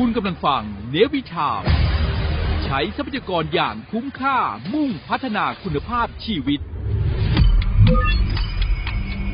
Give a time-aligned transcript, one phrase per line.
[0.00, 1.62] คุณกำลังฟัง Navy ชาม
[2.64, 4.38] ใช้ทรัพยากรอย่างคุ้มค่า
[4.72, 6.60] มุ่งพัฒนาคุณภาพชีวิต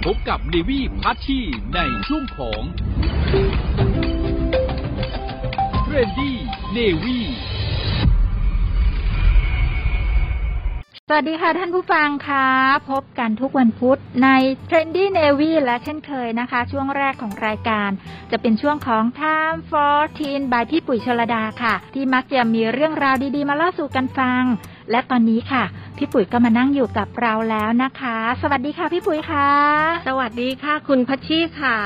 [0.05, 1.41] พบกับ Navy พัชชี
[1.75, 2.63] ในช่วงของ
[5.83, 7.25] Trendy Navy
[11.13, 12.47] สวัสดีค่ะท่านผู้ฟังคะ
[12.91, 14.29] พบกันทุกวันพุธใน
[14.69, 17.91] Trendy Navy และเช่นเคยนะคะ ช่วงแรกของรายการ
[18.31, 24.43] จะเป็นช่วงของ Time for Teen by พี่ปุ๋ยชลดาค่ะ ที่มักจะมีเรื่องราวดีๆ มาเล่าสู่กันฟัง
[24.91, 25.65] และตอนนี้ค่ะ
[26.03, 29.49] พี่ปุ๋ยก็มานั่งอยู่กับเราแล้วนะคะ สวัสดีค่ะพี่ปุ๋ยค่ะ
[30.09, 31.79] สวัสดีค่ะ คุณพัชชีค่ะ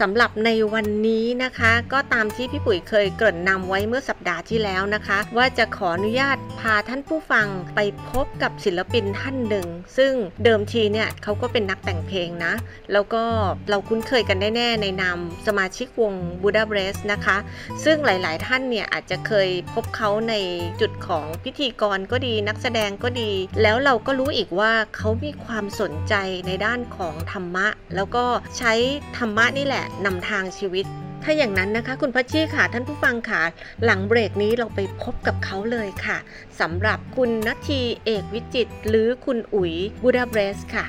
[0.00, 9.66] สำหรับในวันนี้นะคะ ก็ตามที่พี่ปุ๋ยเคยเกริ่นนำไว้เมื่อสัปดาห์ที่แล้วนะคะ ว่าจะขออนุญาตพาท่านผู้ฟังไปพบกับศิลปินท่านหนึ่ง
[9.96, 10.12] ซึ่ง
[10.44, 12.52] เดิมทีเนี่ยเขาก็เป็นนักแต่งเพลงนะ
[12.92, 13.22] แล้วก็
[13.70, 17.36] เราคุ้นเคยกันแน่ๆในนามสมาชิกวงบูดาเบรสนะคะ
[17.84, 20.34] ซึ่งหลายๆท่านเนี่ยอาจจะเคยพบเขาใน
[20.80, 23.30] จุดของพิธีกรก็ดีนักแสดงก็ดี
[23.62, 26.14] แล้วเราก็รู้อีกว่าเขามีความสนใจ
[26.46, 28.24] ในด้านของธรรมะ แล้วก็
[28.58, 28.72] ใช้
[29.16, 30.86] ธรรมะนี่แหละนำทางชีวิต
[31.22, 33.42] ถ้าอย่างนั้นนะคะคุณพัชชีค่ะท่านผู้ฟังค่ะ
[33.84, 36.18] หลังเบรกนี้เราไปพบกับเขาเลยค่ะ
[36.60, 40.84] สำหรับคุณนัทีเอกวิจิต หรือคุณอุ๋ยบูดาเบรสค่ะ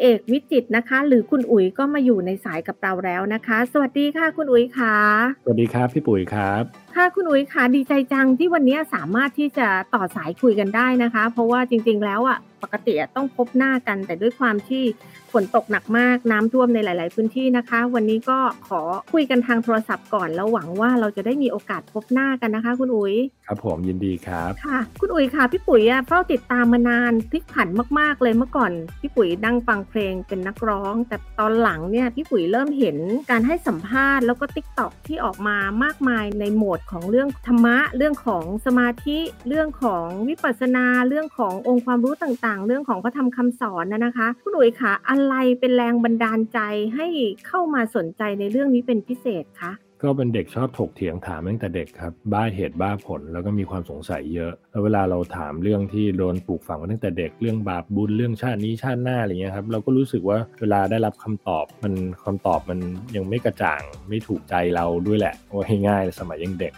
[0.00, 4.96] เอกวิจิตนะคะ หรือคุณอุ๋ยก็มาอยู่ในสายกับเราแล้วนะคะ สวัสดีค่ะคุณอุ๋ยค่ะ
[5.44, 6.62] สวัสดีครับพี่ปุ๋ยครับ
[6.96, 14.84] ค่ะคุณอุ๋ยค่ะดีใจจังที่วันนี้สามารถที่จะต่อสายคุยกันได้นะคะ เพราะว่าจริง ๆ แล้วอะปกติอะต้องพบหน้ากัน แต่ด้วยความที่
[15.32, 18.38] ฝนตกหนักมากน้ำท่วมในหลาย ๆ พื้นที่นะคะ วันนี้ก็
[18.68, 18.80] ขอ
[19.12, 23.14] คุยกันทางโทรศัพท์ก่อนแล้วหวังว่าเราจะได้มีโอกาสพบหน้ากันนะคะ คุณอุ๋ย
[23.46, 32.96] ครับผมยินดีครับค่ะ คุณอุ๋ยค่ะพี่ปุ๋ยอะเฝ้าติดตามมานานพลิกผันมาก ๆ เลยเมื่อก่อนพี่ปุ๋ยนั่งฟังเพลงเป็นนักร้อง แต่ตอนหลังเนี่ยพี่ปุ๋ยเริ่มเห็น
[33.30, 46.58] การให้สัมภาษณ์แล้วก็ TikTok ที่ออกมามากมายในโหมดของเรื่องธรรมะ เรื่องของสมาธิ เรื่องของวิปัสสนา เรื่องขององค์ความรู้ต่างๆ เรื่องของพระธรรมคำสอนนะนะคะคุณอุ๋ยคะอะไรเป็นแรงบันดาลใจ
[46.96, 47.06] ให้
[47.46, 49.72] เข้ามาสนใจในเรื่องนี้เป็นพิเศษคะ
[50.02, 62.78] ก็เป็นเด็กชอบถกเถียงถามตั้งแต่เด็กครับบ้าเหตุบ้าผลแล้วก็มีความสงสัยเยอะ แล้วเวลาเราถามเรื่องที่โดนปลูกฝังมาตั้งแต่เด็กเรื่องบาปบุญเรื่องชาตินี้ชาติหน้าอะไรเงี้ยครับเราก็รู้สึกว่าเวลาได้รับคำตอบมันคำตอบมัน
[63.16, 66.72] ยังไม่กระจ่างไม่ถูกใจเราด้วยแหละว่าง่ายๆสมัยยังเด็ก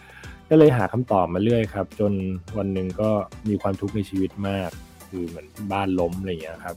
[0.50, 2.12] ก็เลยหาคำตอบมาเรื่อยครับ จน
[2.58, 3.10] วันหนึ่งก็
[3.48, 4.70] มีความทุกข์ในชีวิตมาก
[5.08, 6.76] คือเหมือนบ้านล้มอะไรเงี้ยครับ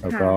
[0.00, 0.30] แล้วก็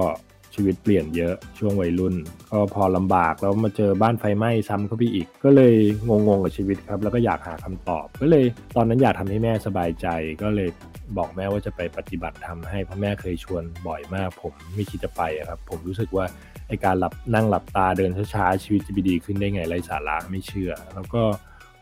[0.55, 2.15] ชีวิตเปลี่ยนเยอะช่วงวัยรุ่น
[2.51, 5.73] ก็พอลำบากแล้วมาเจอบ้านไฟไหม้ซ้ำเข้าไปอีก ก็เลย
[6.07, 10.07] งงๆกับชีวิตครับ แล้วก็อยากหาคำตอบ ก็เลยตอนนั้นอยากทำให้แม่สบายใจ
[10.41, 10.69] ก็เลย
[11.17, 16.25] บอกแม่ว่าจะไปปฏิบัติธรรมให้เพราะแม่เคยชวนบ่อยมาก ผมไม่คิดจะไปครับ ผมรู้สึกว่า
[16.67, 21.23] ไอการหลับนั่งหลับตาเดินช้าๆชีวิตจะดีขึ้นได้ไงไรสาระไม่เชื่อ แล้วก็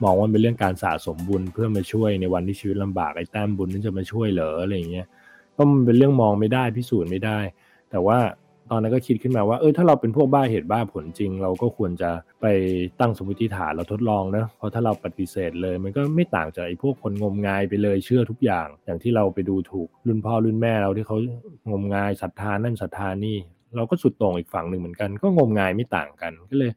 [0.03, 5.07] มองว่าเป็นเรื่องการสะสมบุญเพื่อมาช่วยในวันที่ชีวิตลำบากไอ้แต้มบุญนั้นจะมาช่วยเหรออะไรอย่างเงี้ย
[5.55, 7.39] ก็มันเป็นเรื่องมองไม่ได้พิสูจน์ไม่ได้
[7.91, 8.17] แต่ว่า
[8.71, 12.11] ตอนนั้นก็คิดขึ้นมาว่า เออถ้าเราเป็นพวกบ้าเหตุบ้าผลจริง เราก็ควรจะ
[12.41, 12.45] ไป
[12.99, 21.17] ตั้งสมมติฐานเราทดลองนะเพราะถ้าเราปฏิเสธเลย มันก็ไม่ต่างจากไอ้พวกคนงมงายไปเลยเชื่อทุกอย่าง อย่างที่เราไปดูถูกรุ่นพ่อรุ่นแม่เราที่เขา
[21.69, 23.37] งมงายศรัทธานั่นศรัทธานี่
[23.75, 26.71] เราก็สุดโต่งอีกฝั่งหนึ่งเหมือนกัน ก็งมงายไม่ต่างกันก็เลย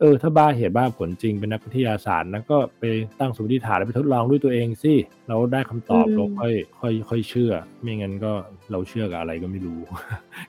[0.00, 2.84] เออถ้าบ้าเหตุบ้าผลจริงเป็นนักวิทยาศาสตร์นะก็ไป
[3.20, 4.94] ตั้งสมมติฐานแล้วไปทดลองด้วยตัวเองสิ
[5.28, 7.52] เราได้คำตอบอืมเราค่อยค่อยค่อยเชื่อ
[7.82, 8.32] ไม่งั้นก็
[8.70, 9.80] เราเชื่อกับอะไรก็ไม่รู้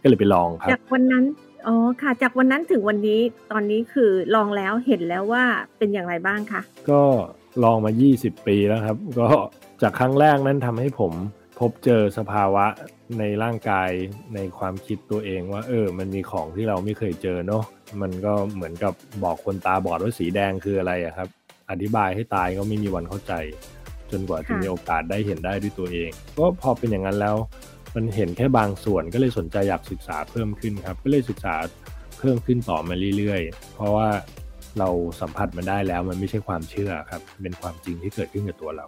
[0.01, 1.25] ก็เลยไปลองครับจากวันนั้น
[1.67, 3.19] อ๋อค่ะ จากวันนั้นถึงวันนี้
[3.51, 5.43] ตอนนี้คือลองแล้วเห็นแล้วว่า
[5.77, 7.01] เป็นอย่างไรบ้างคะก็
[7.63, 9.27] ลองมา 20 ปีแล้วครับ ก็
[9.81, 11.13] จากครั้งแรกนั้นทำให้ผม
[11.59, 12.65] พบเจอสภาวะ
[13.19, 13.89] ในร่างกาย
[14.35, 17.63] ในความคิดตัวเองว่า เออ มันมีของที่เราไม่เคยเจอเนาะ
[18.01, 21.27] มันก็เหมือนกับบอกคนตาบอดว่าสีแดงคืออะไรอะครับ
[21.69, 23.33] อธิบายให้ตายก็ไม่มีวันเข้าใจ
[24.11, 27.35] จนกว่าจะค่ะมีโอกาสได้เห็นได้ด้วยตัวเองก็พอเป็นอย่างนั้นแล้ว
[27.95, 31.55] มันเห็นแค่บางส่วนก็เลยสนใจอยากศึกษาเพิ่มขึ้นครับ ก็เลยศึกษา
[32.19, 34.07] เพิ่มขึ้นต่อมาเรื่อยๆ เพราะว่า
[34.79, 34.89] เรา
[35.21, 38.87] สัมผัสมันได้แล้วมันไม่ใช่ความเชื่อครับ เป็นความจริงที่เกิดขึ้นกับตัวเรา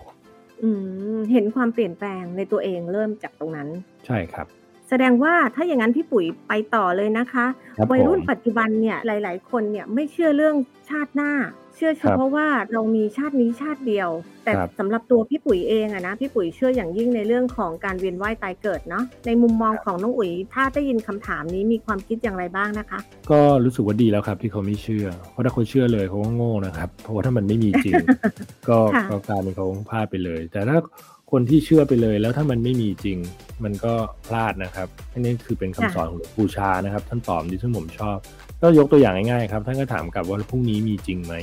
[0.63, 0.69] อื
[1.15, 3.67] มเห็นความเปลี่ยนแปลงในตัวเองเริ่มจากตรงนั้น
[4.05, 4.47] ใช่ครับ
[4.89, 7.45] แสดงว่าถ้าอย่างนั้นพี่ปุ๋ยไปต่อเลยนะคะ
[7.77, 10.55] ครับวัยรุ่นผมปัจจุบันเนี่ยหลาย ๆ คนเนี่ยไม่เชื่อเรื่อง
[10.89, 14.09] ชาติหน้าเชื่อเฉครับพาะว่าเรามีชาตินี้ชาติเดียว
[14.43, 22.99] แต่ครับสำหรับตัวพี่ปุ๋ยเองอะนะพี่ปุ๋ยเชื่ออย่างยิ่งในเรื่องของการเวียนว่ายตายเกิดเนาะในมุมมองของน้องอุ๋ย ถ้าได้ยินคำถามนี้มีความคิดอย่างไรบ้างนะคะ
[23.31, 27.95] ก็รู้สึกว่าดีแล้วครับที่เขาไม่เชื่อ เพราะถ้าเขาเชื่อเลยเขาก็โง่นะครับ เพราะว่าถ้ามันไม่มีจริง
[28.69, 30.77] ก็ค่ะก็กลารเป็นเขาพลาดไปเลย แต่ถ้า
[31.31, 33.17] คนที่เชื่อไปเลยแล้วถ้ามันไม่มีจริง
[33.63, 33.93] มันก็
[34.27, 38.17] พลาดนะครับอันนี้คือเป็นคำสอนของหลวงปู่ชานะครับ ท่านตอบดีที่ผมชอบ
[38.61, 41.33] ก็ยกตัวอย่างง่ายๆครับท่านก็ถามกลับว่าพรุ่งนี้มีจริงไหม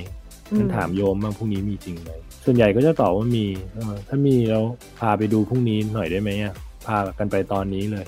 [0.56, 2.11] ท่านถามโยมบ้างพรุ่งนี้มีจริงไหม
[2.45, 4.65] ส่วนใหญ่ก็จะตอบว่ามีเออถ้ามีแล้ว
[4.99, 6.55] พาไปดูพรุ่งนี้หน่อยได้ไหมอะ
[6.87, 8.06] พากันไปตอนนี้เลย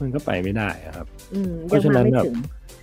[0.00, 2.36] มันก็ไปไม่ได้อะครับอืมเพยังราะฉะมานั้นไม่แบบถึง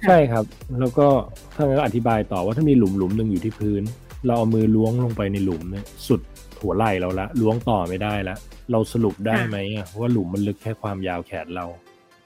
[0.08, 0.46] ใช่ครับ
[0.80, 1.08] แล้วก็
[1.56, 3.84] ถ้างั้นก็อธิบายต่อว่าถ้ามีหลุมหลุมหนึ่งอยู่ที่พื้น
[4.26, 6.22] เราเอามือล้วงลงไปในหลุมเนี่ยสุด
[6.62, 8.36] หัวไหล่เราละล้วงต่อไม่ได้ละ
[8.72, 11.66] เราสรุปได้ไหมอะว่าหลุมมันลึกแค่ความยาวแขนเรา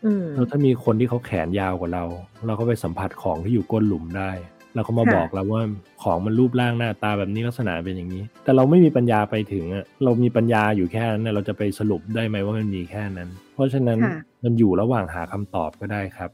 [0.06, 2.04] อืมแล้วถ้ามีคนที่เขาแขนยาวกว่าเรา
[2.48, 4.32] เราก็ไปสัมผัสของที่อยู่ก้นหลุมได้
[4.78, 5.62] แล้วเขามาค่ะบอกเราว่า
[6.04, 16.30] ของมันรูปร่างหน้าตาแบบนี้ลักษณะเป็นอย่างนี้ แต่เราไม่มีปัญญาไปถึงอะเรามีปัญญาอยู่แค่นั้นน่ะเราจะไปสรุปได้ไหมว่ามันมีแค่นั้น เพราะฉะนั้นค่ะมันอยู่ระหว่างหาคำตอบก็ได้ครับ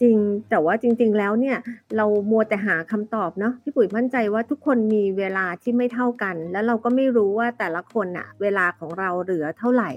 [0.00, 0.16] จริง
[0.50, 1.56] แต่ว่าจริง ๆ แล้วเนี่ย
[1.96, 9.90] เรามัวแต่หาคำตอบเนาะพี่ปุ๋ยมั่นใจว่าทุกคนมีเวลาที่ไม่เท่ากัน แล้วเราก็ไม่รู้ว่าแต่ละคนอะเวลาของเราเหลือเท่าไหร่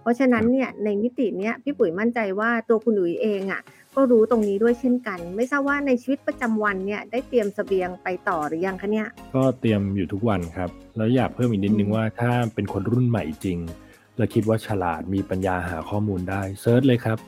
[0.00, 3.62] เพราะฉะนั้นเนี่ยในมิติเนี้ยพี่ปุ๋ยมั่นใจว่าตัวคุณอุ๋ยเองอะ
[3.96, 13.58] ก็รู้ตรงนี้ด้วยเช่นกัน ไม่ทราบว่าในชีวิตประจำวันเนี่ยได้เตรียมเสบียงไปต่อหรือยังคะเนี่ยก็เตรียมอยู่ทุกวันครับ แล้วอยากเพิ่มอีกนิดนึงอืมว่าถ้าเป็นคนรุ่นใหม่จริง
[14.16, 17.18] และคิดว่าฉลาดมีปัญญาหาข้อมูลได้ search เลยครับ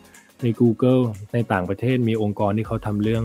[0.43, 3.25] ใน Google ในต่างประเทศมีองค์กรที่เขาทำเรื่อง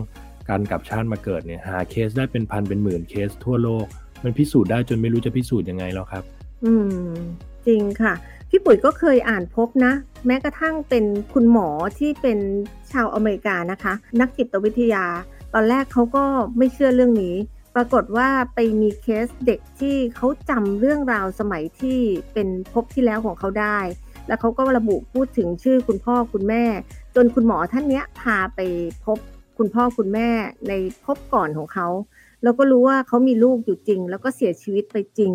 [0.50, 3.86] การกลับชาติมาเกิดเนี่ยหาเคสได้เป็นพันเป็นหมื่นเคสทั่วโลก
[4.24, 6.24] มันพิสูจน์ได้จนไม่รู้จะพิสูจน์ยังไงแล้วครับ
[6.64, 6.72] อื
[7.12, 7.14] ม
[7.66, 8.14] จริงค่ะ
[8.56, 9.92] พี่ปุ๋ยก็เคยอ่านพบนะ
[10.26, 11.68] แม้กระทั่งเป็นคุณหมอ
[11.98, 12.38] ที่เป็น
[12.92, 15.04] ชาวอเมริกันนะคะ นักจิตวิทยา
[15.54, 16.24] ตอนแรกเขาก็
[16.58, 17.36] ไม่เชื่อเรื่องนี้
[17.74, 21.98] ปรากฏว่าไปมีเคสเด็กที่เขาจำเรื่องราวสมัยที่
[22.32, 23.78] เป็นพบที่แล้วของเขาได้
[24.26, 26.64] แล้วเขาก็ระบุพูดถึงชื่อคุณพ่อคุณแม่
[27.16, 28.60] จนคุณหมอท่านเนี้ยพาไป
[29.04, 29.18] พบ
[29.58, 30.28] คุณพ่อคุณแม่
[30.68, 30.72] ใน
[31.04, 31.88] พบก่อนของเขา
[32.42, 35.32] แล้วก็รู้ว่าเขามีลูกอยู่จริง แล้วก็เสียชีวิตไปจริง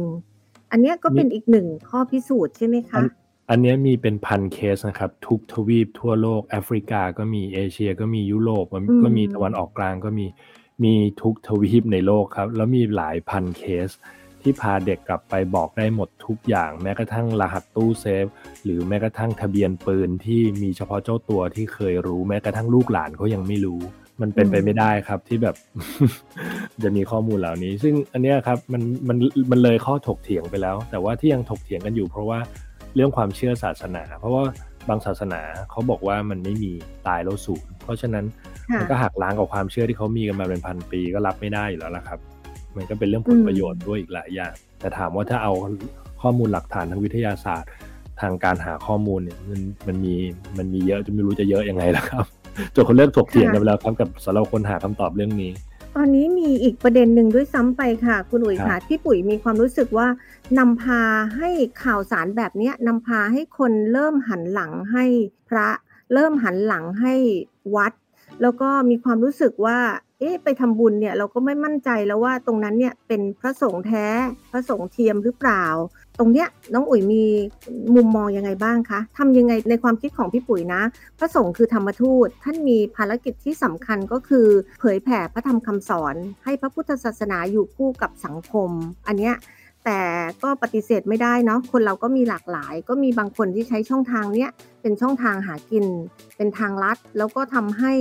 [0.71, 3.05] อันเนี้ยก็เป็นอีกหนึ่งข้อพิสูจน์ใช่ไหมอัคะน
[3.49, 10.27] อันเนี้ยมีเป็นพันเคสนะครับ ทุกทวีปทั่วโลกแอฟริกาก็มีเอเชียก็มียุโรปมันอืมก็มีตะวันออกกลางก็มี
[10.83, 13.89] มีทุกทวีปในโลกครับ แล้วมีหลายพันเคส
[14.41, 18.25] ที่พาเด็กกลับไปบอกได้หมดทุกอย่าง แม้กระทั่งรหัสตู้เซฟ
[18.63, 23.81] หรือแม้กระทั่งทะเบียนปืนที่มีเฉพาะเจ้าตัวที่เคยรู้ แม้กระทั่งลูกหลานเขายังไม่รู้
[24.21, 25.55] มันเป็นไปอืมไม่ได้ครับที่แบบ
[26.83, 29.17] จะมีข้อมูลเหล่านี้ ซึ่งอันเนี้ยครับมันมัน
[29.51, 32.39] มันเลยข้อถกเถียงไปแล้ว แต่ว่าที่ยังถกเถียงกันอยู่ เพราะว่า
[32.95, 34.43] เรื่องความเชื่อศาสนา เพราะว่า
[34.89, 36.71] บางศาสนาเขาบอกว่ามันไม่มี
[37.07, 38.25] ตายแล้วสูญเพราะฉะนั้น
[38.69, 42.19] ค่ะมันก็หักล้างกับความเชื่อที่เขามีกันมาเป็นพันปีก็รับไม่ได้อยู่แล้วละครับ
[42.75, 45.53] มันก็เป็นเรื่องผลอืมประโยชน์ด้วยอีกหลายอย่าง แต่ถามว่าถ้าเอา
[46.21, 47.71] ข้อมูลหลักฐานทางวิทยาศาสตร์
[48.21, 50.15] ทางการหาข้อมูลเนี่ยมันมันมี
[50.57, 52.25] มันมีเยอะจนไม่รู้จะเยอะยังไงแล้วครับ
[52.75, 55.51] จนคนเลิกถกเถียงกันไปแล้วครับกับสำหรับคนหาคำตอบเรื่องนี้
[55.95, 60.07] ตอนนี้มีอีกประเด็นหนึ่งด้วยซ้ำไปค่ะ คุณอุ๋ยครัค่ะบพี่ปุ๋ยมีความรู้สึกว่า
[60.57, 61.01] นำพา
[61.37, 61.49] ให้
[61.83, 65.05] ข่าวสารแบบเนี้ยนำพาให้คนเริ่มหันหลังให้
[65.49, 65.67] พระ
[66.13, 67.13] เริ่มหันหลังให้
[67.75, 67.93] วัด
[68.41, 69.77] แล้วก็มีความรู้สึกว่า
[70.19, 74.07] เอ๊ะไปทำบุญเนี่ยเราก็ไม่มั่นใจแล้วว่าตรงนั้นเนี่ยเป็นพระสงฆ์แท้
[74.51, 75.65] พระสงฆ์เทียมหรือเปล่า
[76.19, 77.23] ตรงเนี้ยน้องอุ๋ยมี
[77.95, 80.81] มุมมองยังไงบ้างคะทำยังไงในความคิดของพี่ปุ๋ยนะ
[81.19, 84.47] พระสงฆ์คือธรรมทูต ท่านมีภารกิจที่สำคัญก็คือ
[84.79, 88.69] เผยแผ่พระธรรมคำสอน ให้พระพุทธศาสนาอยู่คู่กับสังคม
[89.07, 89.35] อันเนี้ย
[89.85, 90.01] แต่
[90.43, 94.49] ก็ปฏิเสธไม่ได้เนาะคนเราก็มีหลากหลาย ก็มีบางคนที่ใช้ช่องทางเนี้ย
[94.81, 95.85] เป็นช่องทางหากิน
[96.37, 97.93] เป็นทางลัด แล้วก็ทำให้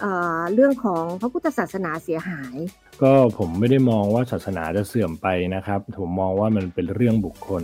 [0.00, 2.56] เอ่อเรื่องของพระพุทธศาสนาเสียหาย
[3.02, 7.62] ก็ผมไม่ได้มองว่าศาสนาจะเสื่อมไปนะครับ ผมมองว่ามันเป็นเรื่องบุคคล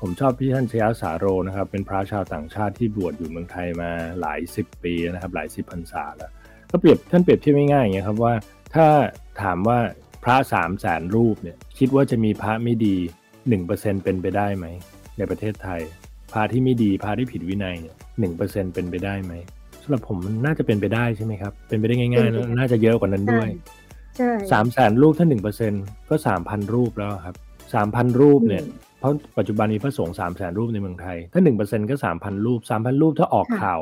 [0.00, 6.30] ผมชอบที่ท่านชยสาโรนะครับ เป็นพระชาวต่างชาติที่บวชอยู่เมืองไทยมาหลายสิบปีนะครับ หลายสิบพรรษาแล้ว
[6.70, 8.34] ก็เปรียบท่านเปรียบเทียบง่ายๆอย่างเงี้ยครับว่า
[8.74, 8.86] ถ้า
[9.42, 9.78] ถามว่า
[10.28, 12.96] ระสามแสนรูปเนี่ยคิดว่าจะมีพระไม่ดี
[13.48, 14.66] หนึ่งเปอร์เซ็นเป็นไปได้ไหม
[15.18, 15.80] ในประเทศไทย
[16.32, 19.32] พระที่ไม่ดีพระที่ผิดวินัยเนี่ยหนึ่งเปอร์เซ็นเป็นไปได้ไหม
[19.82, 23.48] สำหรับผมมันน่าจะเป็นไปได้ใช่ไหมครับ เป็นไปได้ง่ายๆแล้วน่าจะเยอะกว่านั้นด้วย
[24.16, 25.72] ใช่สามแสนรูปถ้าหนึ่งเปอร์เซ็น
[26.10, 27.36] ก็สามพันรูปแล้วครับ
[27.74, 33.80] สามพันรูปเนี่ยอืมเพราะปัจจุบันมีพระสงฆ์สามแสนรูปในเมืองไทย ถ้าหนึ่งเปอร์เซ็นก็สามพันรูปสามพันรูปถ้าออกค่ะข่าว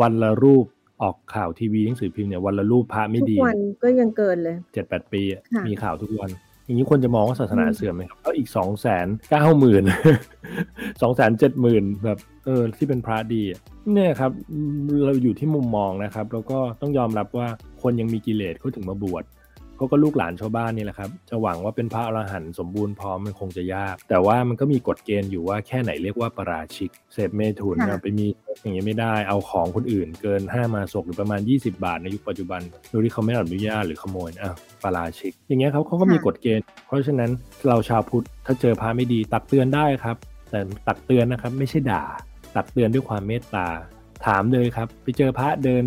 [0.00, 0.64] วันละรูป
[1.02, 6.30] ออกข่าวทีวีหนังสือพิมพ์เนี่ยวันละรูปพระไม่ทุกดีวันก็ยังเกินเลยเจ็ดแปดปีอะค่ะมีข่าวทุกวัน
[6.64, 9.82] อย่างนี้ควรจะมองว่าศาสนาอืมเสื่อมไหมครับก็อีกสองแสนเก้าหมื่น
[11.02, 13.60] สองแสนเจ็ดหมื่นแบบเออที่เป็นพระดีอะ
[13.92, 14.30] เนี่ยครับ
[15.04, 17.48] เราอยู่ที่มุมมองนะครับ แล้วก็ต้องยอมรับว่า
[17.82, 19.24] คนยังมีกิเลสเขาถึงมาบวช
[19.76, 28.26] เขาก็ลูกหลานชาวบ้านนี่แหละครับ จะหวังว่าเป็นพระอรหันต์สมบูรณ์พร้อมมันคงจะยาก แต่ว่ามันก็มีกฎเกณฑ์อยู่ว่าแค่ไหนเรียกว่าประราชิก เสพเมถุนค่ะไปมี
[28.62, 32.60] อย่างนี้ไม่ได้ เอาของคนอื่นเกินห้ามาศกหรือประมาณ 20 บาทในยุคปัจจุบัน
[32.90, 37.30] โดยที่เขาไม่อนุญาตหรือขโมยอะปาราชิก อย่างเงี้ยเขาเขาก็มีค่ะกฎเกณฑ์ เพราะฉะนั้น
[37.68, 40.16] เราชาวพุทธถ้าเจอพระไม่ดีตักเตือนได้ครับ
[40.50, 42.04] แต่ตักเตือนนะครับไม่ใช่ด่า
[42.56, 43.68] ตักเตือนด้วยความเมตตา
[44.26, 45.84] ถามเลยครับ ไปเจอพระเดิน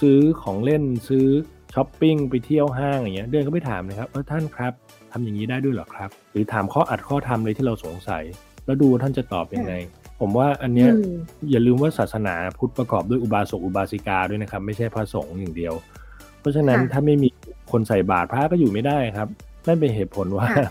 [0.00, 1.26] ซื้อของเล่นซื้อ
[1.74, 4.72] ช้อปปิ้งไปเที่ยวห้างอย่างเงี้ยเดินก็ไปถามนะครับว่าท่านครับ
[5.12, 8.22] ทำอย่างนี้ได้ด้วยเหรอครับ หรือถามข้ออัดข้อทำเลยที่เราสงสัย
[8.66, 9.72] แล้วดูว่าท่านจะตอบยังไง
[10.20, 11.16] ผมว่าอันเนี้ยอืม
[11.50, 15.74] อย่าลืมว่าศาสนาพุทธประกอบด้วยอุบาสกอุบาสิกาด้วยนะครับ ไม่ใช่พระสงฆ์อย่างเดียว
[16.40, 17.28] เพราะฉะนั้นค่ะถ้าไม่มี
[17.72, 19.28] คนใส่บาตรพระก็อยู่ไม่ได้ครับ
[19.66, 20.68] นั่นเป็นเหตุผลว่าค่ะ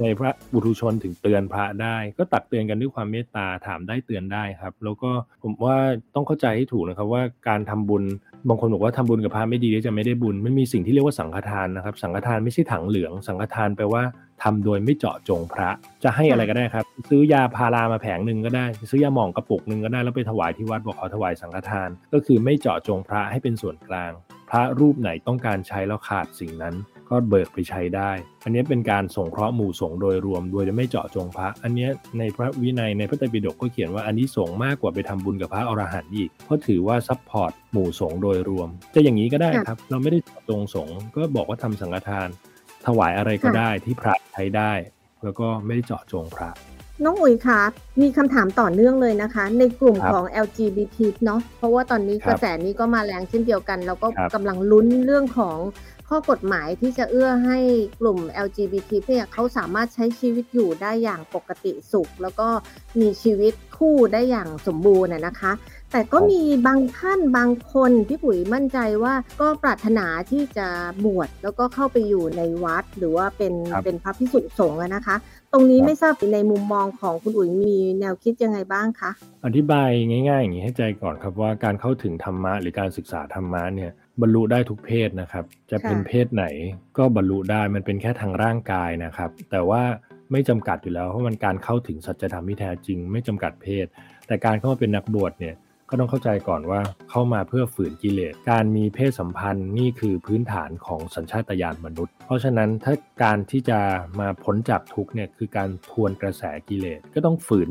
[0.00, 5.10] ในพระบุตุชนถึงเตือนพระได้ ก็ตักเตือนกันด้วยความเมตตาถามได้เตือนได้ครับ แล้วก็
[5.42, 5.76] ผมว่า
[6.14, 8.04] ต้องเข้าใจให้ถูกนะครับว่าการทำบุญ
[8.48, 14.02] บางคนบอกว่าทำบุญกับพระไม่ดีจะไม่ได้บุญมันมีสิ่งที่เรียกว่าสังฆทานนะครับ สังฆทานไม่ใช่ถังเหลือง สังฆทานแปลว่า
[14.42, 15.70] ทำโดยไม่เจาะจงพระ
[16.04, 24.12] จะให้อะไรก็ได้ครับ ซื้อยาพารามาแผงหนึ่งก็ได้ ซื้อยาหมองกระปุกหนึ่งก็ได้แล้วไปถวายที่วัดบอกขอถวายสังฆทาน ก็คือไม่เจาะจงพระให้เป็นส่วนกลาง
[24.50, 26.74] พระรูปไหนต้องการใช้แล้วขาดสิ่งนั้น
[27.12, 28.10] ก็เบิกไปใช้ได้
[28.44, 42.28] อันนี้เป็นการสงเคราะห์หมู่สงฆ์โดยรวม โดยจะไม่เจาะจงพระ อันเนี้ยในพระวินัยในพระไตรปิฎกก็เขียนว่าอันนี้สงฆ์มากกว่าไปทำบุญกับพระอรหันต์อีก เพราะถือว่า support หมู่สงฆ์โดยรวม จะอย่างนี้ก็ได้ครับ เราไม่ได้เจาะจงสงฆ์ก็บอกว่าทำสังฆทาน
[42.86, 44.72] ถวายอะไรก็ได้ที่พระใช้ได้
[45.24, 46.50] แล้วก็ไม่ได้เจาะจงพระ
[47.04, 47.60] น้องอุ๋ยคะ
[48.00, 55.56] มีคำถามต่อเนื่องเลยนะคะ ในกลุ่มครับของ LGBT เนาะเพราะว่าตอนนี้ครักบระแสนี้ก็มาแรงเช่นเดียวกัน แล้วก็ครับกำลังลุ้นเรื่องของ
[56.12, 57.58] ข้อกฎหมายที่จะเอื้อให้
[58.00, 62.48] กลุ่ม LGBT เนี่ยเขาสามารถใช้ชีวิตอยู่ได้อย่างปกติสุข แล้วก็
[63.00, 65.52] มีชีวิตคู่ได้อย่างสมบูรณ์นะนะคะ
[65.92, 70.68] แต่ก็มีบางท่านบางคนพี่ปุ๋ยมั่นใจว่าก็ปรารถนาที่จะ
[71.04, 75.16] บวชแล้วก็เข้าไปอยู่ในวัด หรือว่าเป็นครับเป็นพระพิสุสงฆ์อะนะคะ
[75.52, 79.10] ตรงนี้ครับไม่ทราบในมุมมองของคุณอุ๋ยมีแนวคิดยังไงบ้างคะ
[79.46, 86.44] อธิบายง่ายๆอย่างนี้ให้ใจก่อนครับว่าการเข้าถึงธรรมะหรือการศึกษาธรรมะเนี่ย บรรลุได้ทุกเพศนะครับ จะเป็นค่ะเพศไหน
[86.98, 89.82] ก็บรรลุได้มันเป็นแค่ทางร่างกายนะครับ แต่ว่า
[90.32, 93.86] ไม่จำกัดอยู่แล้วเพราะมันการเข้าถึงสัจธรรมที่แท้จริง ไม่จำกัดเพศ
[94.26, 95.54] แต่การเข้ามาเป็นนักบวชเนี่ย
[95.90, 103.78] ก็ต้องเข้าใจก่อนว่าเข้ามาเพื่อฝืนกิเลส การมีเพศสัมพันธ์นี่คือพื้นฐานของสัญชาตญาณมนุษย์ เพราะฉะนั้นถ้าการที่จะ
[104.20, 107.68] มาพ้นจากทุกข์เนี่ยคือการทวนกระแสกิเลสก็ต้องฝืน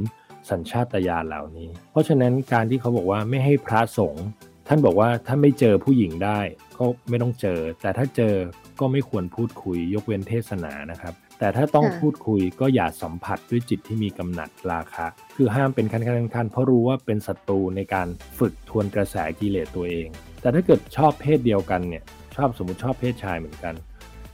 [0.51, 4.25] สัญชาตญาณเหล่านี้ เพราะฉะนั้นการที่เขาบอกว่าไม่ให้พระสงฆ์
[4.67, 6.39] ท่านบอกว่าถ้าไม่เจอผู้หญิงได้
[6.77, 8.35] ก็ไม่ต้องเจอ แต่ถ้าเจอ
[8.79, 18.07] ก็ไม่ควรพูดคุยยกเว้นเทศนานะครับ แต่ถ้าต้องค่ะพูดคุยก็อย่าสัมผัสด้วยจิตที่มีกำหนัดราคะ คือห้ามเป็นขั้นขั้นขั้นเพราะรู้ว่าเป็นศัตรูในการ
[18.39, 20.07] ฝึกทวนกระแสกิเลสตัวเอง
[20.41, 22.03] แต่ถ้าเกิดชอบเพศเดียวกันเนี่ย
[22.35, 23.75] ชอบสมมติชอบเพศชายเหมือนกัน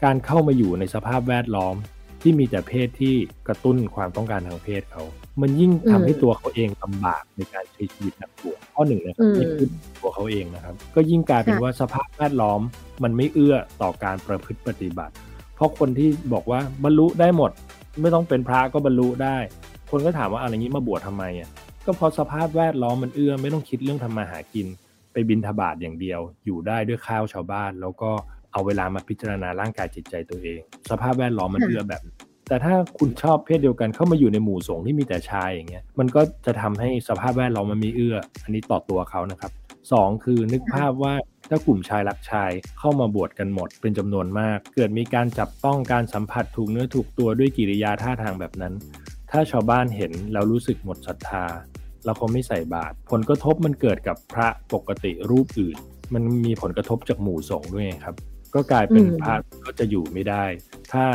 [0.03, 1.75] การเข้ามาอยู่ในสภาพแวดล้อม
[2.21, 3.15] ที่มีแต่เพศที่
[3.47, 5.03] กระตุ้นความต้องการทางเพศเขา
[5.41, 9.67] มันยิ่งทำให้อืมตัวเขาเองลำบากในการใช้ชีวิตนักบวชข้อหนึ่งนะครัอืบมนี่คือ
[9.99, 12.61] ตัวเขาเองนะครับ ก็ยิ่งกลายเป็นค่ะว่าสภาพแวดล้อม
[13.03, 15.13] มันไม่เอื้อต่อการประพฤติปฏิบัติ
[15.55, 17.51] เพราะคนที่บอกว่าบรรลุได้หมด
[18.01, 19.37] ไม่ต้องเป็นพระก็บรรลุได้
[19.91, 21.49] คนก็ถามว่าอะไรนี้มาบวชทำไมอะ
[21.85, 24.67] ก็เพราะสภาพแวดล้อมมันเอื้อไม่ต้องคิดเรื่องทำมาหากิน
[25.13, 28.11] ไปบินทบาทอย่างเดียว อยู่ได้ด้วยข้าวชาวบ้าน แล้วก็
[28.51, 32.17] เอาเวลามาพิจารณาร่างกายจิตใจตัวเอง สภาพแวดล้อมมันค่ะเอื้อแบบนั้น
[32.47, 39.51] แต่ถ้าคุณชอบเพศเดียวกันเข้ามาอยู่ในหมู่สงฆ์ที่มีแต่ชายอย่างเงี้ยมันก็จะทำให้สภาพแวดล้อมมันมีเอื้อ อันนี้ต่อตัวเขานะครับ
[39.91, 41.13] สองคือนึกภาพว่า
[41.49, 48.73] ถ้ากลุ่มชายรักชายเข้ามาบวชกันหมดเป็นจำนวนมาก เกิดมีการจับต้องการสัมผัสถูกเนื้อถูกตัวด้วยกิริยาท่าทางแบบนั้น
[49.31, 51.45] ถ้าชาวบ้านเห็นแล้วรู้สึกหมดศรัทธา
[52.05, 55.77] เราคงไม่ใส่บาตรผลกระทบมันเกิดกับพระปกติรูปอื่น
[56.13, 58.15] มันมีผลกระทบจากหมู่สงฆ์ด้วยครับ
[58.55, 59.35] ก็กลายเป็นพระ
[59.65, 60.45] ก็จะอยู่ไม่ได้
[60.93, 61.05] ถ้า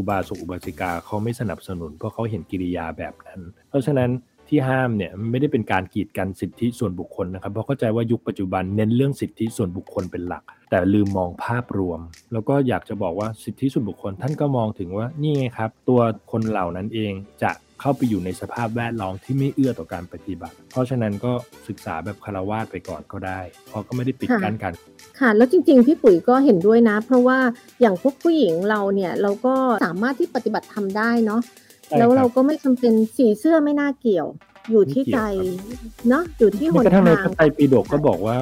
[0.00, 3.40] อุบาสกอุบาสิกาเขาไม่สนับสนุนเพราะเขาเห็นกิริยาแบบนั้น
[3.70, 4.10] เพราะฉะนั้น
[4.48, 12.00] ที่ห้ามเนี่ยไม่ได้เป็นการกีดกันสิทธิส่วนบุคคลนะครับ เพราะเข้าใจว่ายุคปัจจุบันเน้นเรื่องสิทธิส่วนบุคคลเป็นหลัก แต่ลืมมองภาพรวม
[12.32, 16.00] แล้วก็อยากจะบอกว่าสิทธิส่วนบุคคลท่านก็มองถึงว่านี่ไงครับ ตัว
[16.32, 21.32] คนเหล่านั้นเองจะเข้าไปอยู่ในสภาพแวดล้อมที่ไม่เอื้อต่อการปฏิบัติ เพราะฉะนั้นก็
[21.68, 24.72] ศึกษาแบบคารวาสไปก่อนก็ได้ เพราะก็ไม่ได้ปิดกั้นกัน
[25.20, 27.38] ค่ะแล้วจริงๆพี่ปุ๋ยก็เห็นด้วยนะ เพราะว่า
[27.80, 31.40] อย่างพวกผู้หญิงเราเนี่ยเราก็สามารถที่ปฏิบัติทำได้เนาะ
[31.86, 34.28] ใช่ครับแล้วเราก็ไม่จำเป็นสีเสื้อไม่น่าเกี่ยว
[34.70, 38.36] อยู่ที่ใจไม่เกี่ยวครับเนาะอยู่ที่หแม้นกระทั่งในทาพงระไตรปิฎกก็บอกว่า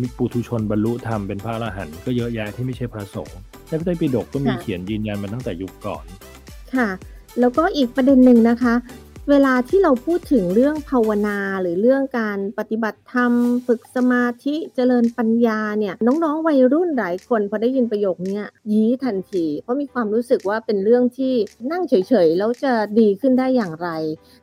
[0.00, 6.04] มีปุถุชนบรรลุธรรมเป็นพระอรหันต์ก็เยอะแยะที่ไม่ใช่พระสงฆ์ในพระไตรปิฎกก็มีเขียนยืนยันมาตั้งแต่ยุคก่อน
[6.74, 6.88] ค่ะ
[7.40, 8.74] แล้วก็อีกประเด็นหนึ่งนะคะ
[9.30, 13.32] เวลาที่เราพูดถึงเรื่องภาวนา หรือเรื่องการปฏิบัติธรรม
[13.66, 21.34] ฝึกสมาธิเจริญปัญญาเนี่ยน้องๆวัยรุ่นหลายคนพอได้ยินประโยคนี้ยยี้ทันที เพราะมีความรู้สึกว่าเป็นเรื่องที่
[21.72, 21.94] นั่งเฉ
[22.26, 23.88] ยๆแล้วจะดีขึ้นได้อย่างไร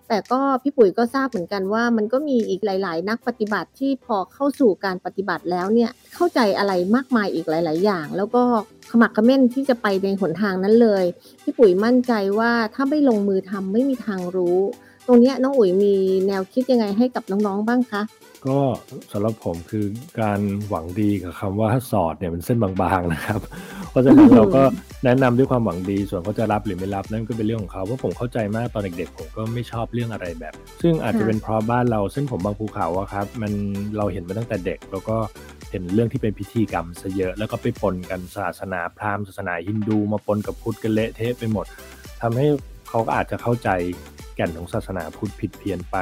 [0.10, 8.44] แต่ก็พี่ปุ๋ยก็ทราบเหมือนกันว่า มันก็มีอีกหลาย ๆ นักปฏิบัติที่พอเข้าสู่การปฏิบัติแล้วเนี่ยเข้าใจอะไรมากมายอีกหลาย ๆ อย่าง แล้วก็
[8.92, 11.04] ขมักเขม้นที่จะไปในหนทางนั้นเลย
[11.44, 14.60] พี่ปุ๋ยมั่นใจว่าถ้าไม่ลงมือทำไม่มีทางรู้
[15.08, 15.96] ตรงนี้น้องอุ๋ยมี
[16.28, 18.02] แนวคิดยังไงให้กับน้อง ๆ บ้างคะ
[18.48, 18.58] ก็
[19.12, 19.86] สำหรับผมคือ
[20.22, 23.40] การหวังดีกับคำว่าสอดเนี่ยเป็นเส้นบางๆนะครับ
[23.90, 24.64] เพราะฉะนั้นเราก็
[25.06, 33.54] แนะนำด้วยความหวังดีส่วนเขาจะรับหรือไม่รับนั่นก็เป็นเรื่องของเขาเพราะผมเข้าใจมากตอนเด็กๆผมก็ไม่ชอบเรื่องอะไรแบบ ซึ่งอาจจะค่ะเป็นเพราะบ้านเราเส้นผมบางภูเขาอะครับ มัน
[33.98, 35.18] เราเห็นมาตั้งแต่เด็กแล้วก็
[35.72, 41.66] เห็นเรื่องที่เป็นพิธีกรรมซะเยอะ แล้วก็ไปปนกันศาสนาพราหมณ์ศาสนาฮินดู มาปนกับพุทธกันเละเทะไปหมด
[42.22, 42.48] ทำให้
[42.90, 43.70] เขาก็อาจจะเข้าใจ
[44.36, 45.98] แก่นของศาสนาพุทธผิดเพี้ยนไป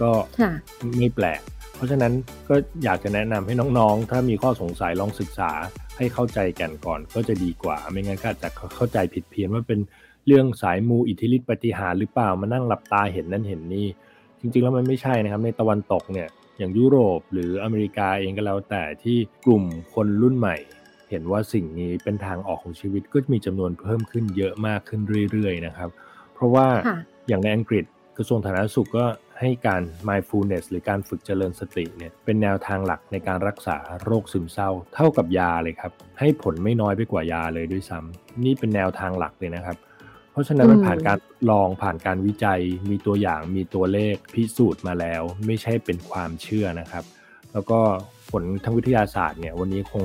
[0.00, 0.52] ก็ค่ะ
[0.98, 2.12] ไม่แปลกเพ ราะฉะนั้น
[2.48, 5.50] ก็อยากจะแนะนำให้น้องๆ ถ้ามีข้อสงสัยลองศึกษา
[5.98, 9.80] ให้เข้าใจแกันก่อนก็จะดีกว่า ไม่งั้นก็อาจจะเข้าใจผิดเพี้ยนว่าเป็น
[10.26, 13.86] เรื่องสายมูอิทธิฤทธิปฏิหารย์หรือเปล่ามานั่งหลับตาเห็นนั่นเห็นนี่
[14.40, 19.64] จริงๆแล้วมันไม่ใช่นะครับในตะวันตกเนี่ยอย่างยุโรปหรืออเมริกาเองก็แล้วแต่ที่กลุ่ม
[19.94, 20.56] คนรุ่นใหม่
[21.10, 25.90] เห็นว่าสิ่งนี้เป็นทางออกของชีวิตก็มีจำนวนเพิ่มขึ้นเยอะมากขึ้นเรื่อยๆนะครับ
[26.34, 27.84] เพราะว่าค่ะอย่างในอังกฤษ
[28.16, 29.04] กระทรวงสาธารณสุขก็
[29.42, 39.76] ให้การ mindfulness หรือการฝึกเจริญสติเนี่ยเป็นแนวทางหลักในการรักษาโรคซึมเศร้า เท่ากับยาเลยครับ ให้ผลไม่น้อยไปกว่ายาเลยด้วยซ้ำนี่เป็นแนวทางหลักเลยนะครับ
[40.32, 47.04] เพราะฉะนั้นมันอืมผ่านการทดลองผ่านการวิจัย มีตัวอย่างมีตัวเลขพิสูจน์มาแล้ว ไม่ใช่เป็นความเชื่อนะครับ
[47.52, 47.80] แล้วก็
[48.30, 50.04] ผลทางวิทยาศาสตร์เนี่ยวันนี้คง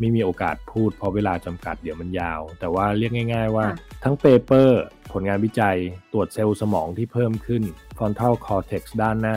[0.00, 4.80] ไม่มีโอกาสพูดเพราะเวลาจำกัดเดี๋ยวมันยาว แต่ว่าเรียกง่าย ๆ ว่าค่ะทั้งเปเปอร์
[5.12, 5.76] ผลงานวิจัย
[6.12, 7.62] ตรวจเซลล์สมองที่เพิ่มขึ้น
[7.96, 9.36] frontal cortex ด้านหน้า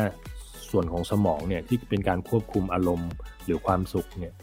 [0.72, 3.12] ส่วนของสมองเนี่ยที่เป็นการควบคุมอารมณ์
[3.46, 4.34] หรือความสุขเนี่ย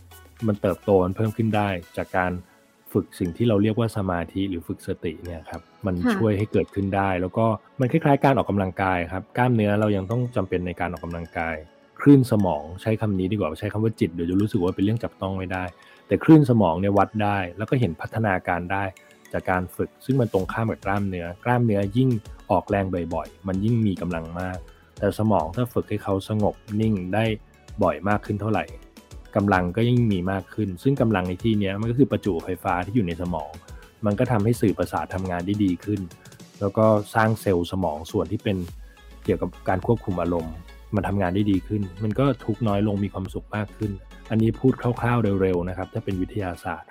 [0.46, 2.32] มันเติบโตมันเพิ่มขึ้นได้ จากการ
[2.92, 7.46] ฝึกสิ่งที่เราเรียกว่าสมาธิหรือฝึกสติเนี่ยครับมันค่ะช่วยให้เกิดขึ้นได้ แล้วก็
[7.80, 11.56] มันคล้ายๆ การออกกำลังกายครับกล้ามเนื้อเรายังต้องจำเป็นในการออกกำลังกาย
[12.00, 15.64] คลื่นสมองใช้คำนี้ดีกว่าใช้คำว่าจิตเดี๋ยวจะรู้สึกว่าเป็นเรื่องจับต้องไม่ได้
[16.06, 18.84] แต่คลื่นสมองเนี่ยวัดได้ แล้วก็เห็นพัฒนาการได้
[19.32, 22.10] จากการฝึก ซึ่งมันตรงข้ามกับกล้ามเนื้อ กล้ามเนื้อยิ่ง
[22.50, 24.58] ออกแรงบ่อยๆ มันยิ่งมีกำลังมาก
[24.98, 27.24] แต่สมองถ้าฝึกให้เขาสงบนิ่งได้
[27.82, 28.64] บ่อยมากขึ้นเท่าไหร่
[29.36, 33.50] กำลังก็ยิ่งมีมากขึ้น ซึ่งกำลังในที่นี้มันก็คือประจุไฟฟ้าที่อยู่ในสมอง
[34.06, 36.00] มันก็ทำให้สื่อประสาททำงานได้ดีขึ้น
[36.60, 38.56] แล้วก็สร้างเซลล์สมองส่วนที่เป็น
[39.24, 40.54] เกี่ยวกับการควบคุมอารมณ์
[40.94, 43.92] มันทำงานได้ดีขึ้น มันก็ทุกน้อยลงมีความสุขมากขึ้น
[44.30, 46.88] อันนี้พูดคร่าวๆเร็วๆนะครับ ถ้าเป็นวิทยาศาสตร์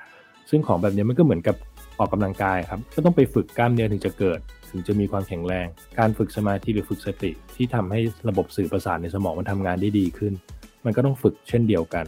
[0.50, 1.56] ซึ่งของแบบนี้มันก็เหมือนกับ
[2.00, 4.40] ออกกำลังกายครับ ก็ต้องไปฝึกกล้ามเนื้อถึงจะเกิด
[4.72, 5.68] ถึงจะมีความแข็งแรง
[6.00, 10.34] การฝึกสมาธิหรือฝึกสติ ที่ทำให้ระบบสื่อประสาทในสมองมันทำงานได้ดีขึ้น
[10.86, 12.06] มันก็ต้องฝึกเช่นเดียวกัน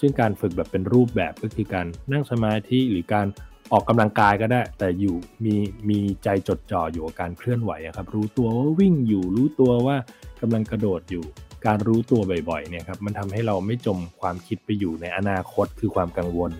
[0.00, 3.26] ซึ่งการฝึกแบบเป็นรูปแบบก็คือการนั่งสมาธิหรือการ
[3.72, 5.54] ออกกำลังกายก็ได้ แต่อยู่มี
[5.88, 9.96] มีใจจดจ่ออยู่กับการเคลื่อนไหวครับ รู้ตัวว่าวิ่งอยู่รู้ตัวว่า
[10.40, 11.24] กำลังกระโดดอยู่
[11.66, 16.52] การรู้ตัวบ่อยๆเนี่ยครับมันทำให้เราไม่จมความคิดไปอยู่ในอนาคตคือความกังวล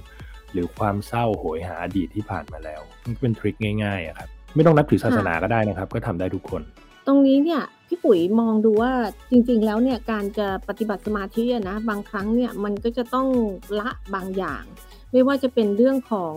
[0.53, 6.63] หรือความเศร้าโหยหาอดีตที่ผ่านมาแล้ว มันเป็นทริคง่ายๆอะครับไม่ต้องนับถือศาสนาก็ได้นะครับ ก็ทำได้ทุกคน
[7.07, 8.93] ตรงนี้เนี่ยพี่ปุ๋ยมองดูว่า
[9.31, 13.29] จริง ๆ แล้วเนี่ยการจะปฏิบัติสมาธิอะนะบางครั้งเนี่ยมันก็จะต้อง
[13.81, 14.65] ละบางอย่าง
[15.13, 16.35] ไม่ว่าจะเป็นเรื่องของ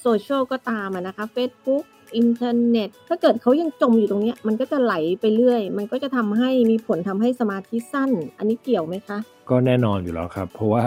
[0.00, 1.84] โซเชียลก็ตามอะนะคะ Facebook
[2.16, 9.18] อินเทอร์เน็ต ถ้าเกิดเขายังจมอยู่ตรงเนี้ยมันก็จะไหลไปเรื่อย มันก็จะทำให้มีผลทำให้สมาธิสั้น อันนี้เกี่ยวไหมคะ
[9.50, 10.84] ก็แน่นอนอยู่แล้วครับ เพราะว่า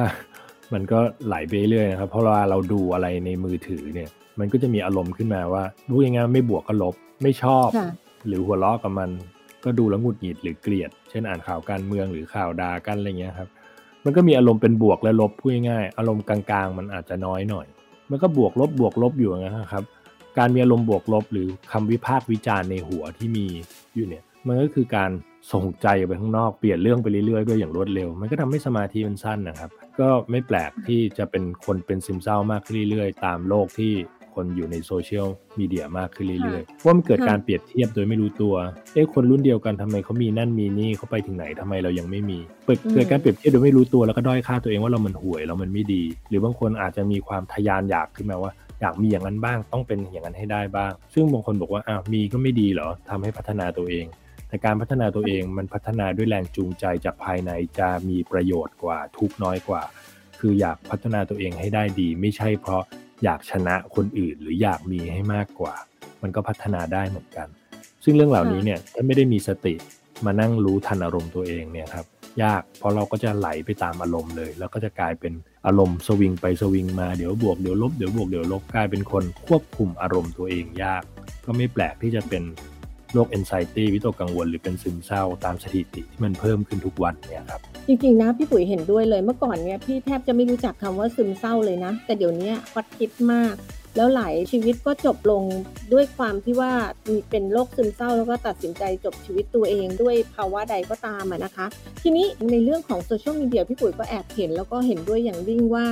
[0.73, 7.89] มันก็ไหลไปเรื่อยนะครับ เพราะว่าเราดูอะไรในมือถือเนี่ย มันก็จะมีอารมณ์ขึ้นมาว่ารู้ยังไงไม่บวกก็ลบ ไม่ชอบค่ะ
[8.27, 9.09] หรือหัวเราะกับมัน
[9.63, 13.49] ก็ดูแล้วหงุดหงิดหรือเกลียด เช่นอ่านข่าวการเมืองหรือข่าวด่ากันอะไรเงี้ยครับ
[14.05, 17.65] มันก็มีอารมณ์เป็นบวกและลบพูดง่ายๆ อารมณ์กลางๆ มันอาจจะน้อยหน่อย
[18.09, 19.83] มันก็บวกลบบวกลบอยู่อย่างนั้นนะครับ
[20.37, 23.45] การมีอารมณ์บวกลบ หรือคำวิพากษ์วิจารณ์ในหัวที่มี
[23.95, 25.11] อยู่เนี่ย มันก็คือการ
[25.53, 33.93] ส่งใจออกไปข้างนอกเปลี่ยนเรื่องไปเรื่อยๆด้วยอย่างรวดเร็ว มันก็ทำให้สมาธิมันสั้นนะครับ ก็ไม่แปลกที่จะเป็นคนเป็นซึมเศร้ามากขึ้นเรื่อยๆ ตามโลกที่
[34.35, 35.27] คนอยู่ในโซเชียล
[35.59, 38.55] มีเดียมากขึ้นเรื่อยๆเพราะว่ามันเกิดค่ะการเปรียบเทียบโดยไม่รู้ตัว
[38.93, 54.05] เอ๊ะคนรุ่นเดียวกันทำไมเขามีนั่นมีนี่เขาไปถึงไหนทำไมเรายังไม่มีเปิดเกิดการเปรียบเทียบโดยไม่รู้ตัวแล้วก็ด้อยค่าตัวเองว่าเรามันห่วยเรามันไม่ดี หรือบางคนอาจจะมีความทะยานอยากขึ้นมาว่าอยากมีอย่างนั้นบ้างต้องเป็นอย่างนั้นให้ได้บ้าง ซึ่งบางคนบอกว่าอ้าวมีก็ไม่ดีเหรอทำให้พัฒนาตัวเอง
[54.47, 59.81] แต่การพัฒนาตัวเองมันพัฒนาด้วยแรงจูงใจจากภายในจะมีประโยชน์กว่าทุกข์น้อยกว่า
[60.39, 62.83] คืออยากพัฒนาตัวเองให้ได้ดี ไม่ใช่เพราะ
[63.23, 65.75] อยากชนะคนอื่นหรืออยากมีให้มากกว่า
[66.21, 67.47] มันก็พัฒนาได้เหมือนกัน
[68.03, 69.73] ซึ่งเรื่องเหล่านี้เนี่ยถ้าไม่ได้มีสติ
[70.25, 72.05] มานั่งรู้ทันอารมณ์ตัวเองเนี่ยครับ
[72.43, 75.33] ยากเพราะเราก็จะไหลไปตามอารมณ์เลย แล้วก็จะกลายเป็น
[75.65, 81.03] อารมณ์สวิงไปสวิงมาเดี๋ยวบวกเดี๋ยวลบเดี๋ยวบวกเดี๋ยวลบกลายเป็นคนควบคุมอารมณ์ตัวเองยาก
[81.45, 82.43] ก็ไม่แปลกที่จะเป็น
[83.13, 93.55] โรค anxiety วิตกกังวลหรือเป็นซึมเศร้าตามสถิติที่มันเพิ่มขึ้นทุกวันเนี่ยครับจริงๆนะพี่ปุ๋ยเห็นด้วยเลยเมื่อก่อนเนี่ยพี่แทบจะไม่รู้จักคำว่าซึมเศร้าเลยนะ แต่เดี๋ยวนี้ฮอตฮิตมาก
[93.97, 95.43] แล้วหลายชีวิตก็จบลง
[95.93, 96.71] ด้วยความที่ว่า
[97.29, 101.65] เป็นโรคซึมเศร้าแล้วก็ตัดสินใจจบชีวิตตัวเองด้วยภาวะใดก็ตามอะนะคะ
[102.03, 105.85] ทีนี้ในเรื่องของโซเชียลมีเดียพี่ปุ๋ยก็แอบเห็น แล้วก็เห็นด้วยอย่างยิ่งว่า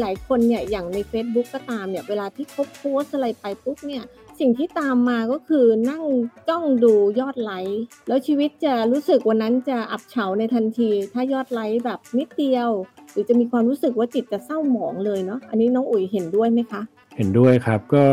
[0.00, 4.02] หลาย ๆ คนเนี่ยอย่างใน Facebook ก็ตามเนี่ยเวลาที่เขาโพสอะไรไปปุ๊บเนี่ย
[4.40, 6.02] สิ่งที่ตามมาก็คือนั่ง
[6.48, 12.70] จ้องดูยอดไลค์แล้วชีวิตจะรู้สึกวันนั้นจะอับเฉาในทันที ถ้ายอดไลค์แบบนิดเดียว
[13.12, 16.82] หรือจะมีความรู้สึกว่าจิตจะเศร้าหมองเลยเนาะอันนี้น้องอุ๋ยเห็นด้วยไหมคะ
[17.16, 18.04] เห็นด้วยครับก็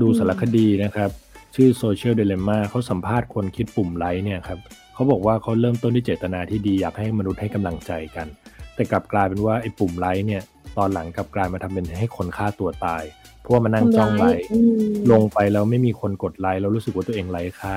[0.00, 1.10] ดูอืมสารคดีนะครับ
[1.54, 4.58] ชื่อ Social Dilemma เขาสัมภาษณ์คนคิดปุ่มไลค์เนี่ยครับ
[4.94, 8.26] เขาบอกว่าเขาเริ่มต้นด้วยเจตนาที่ดีอยากให้มนุษย์ให้กำลังใจกัน
[8.74, 10.42] แต่กลับกลายเป็นว่าไอ้ปุ่มไลค์เนี่ย
[10.76, 13.02] ตอนหลังกลับกลายมาทำเป็นให้คนฆ่าตัวตาย
[13.42, 17.76] เพราะว่ามานั่งจ้องไลค์อืมลงไปแล้วไม่มีคนกดไลค์แล้วรู้สึกว่าตัวเองไร้ค่า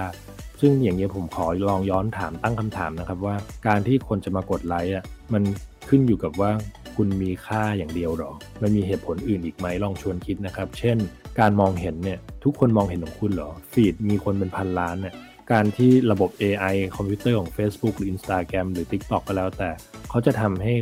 [0.62, 3.36] ซึ่งอย่างนี้ยผมขอลองย้อนถามตั้งคำถามนะครับว่า
[3.67, 5.43] การที่คนจะมากดไลค์อะมัน
[5.89, 6.51] ขึ้นอยู่กับว่า
[6.95, 10.97] คุณมีค่าอย่างเดียวหรอ มันมีเหตุผลอื่นอีกไหมลองชวนคิดนะครับ เช่น
[11.39, 15.15] การมองเห็นเนี่ยทุกคนมองเห็นของคุณเหรอ ฟีดมีคนเป็นพันล้านเนี่ย
[15.51, 19.69] การที่ระบบ AI คอมพิวเตอร์ของ Facebook หรือ Instagram หรือ TikTok ก็แล้วแต่
[20.10, 20.73] เขาจะทำให้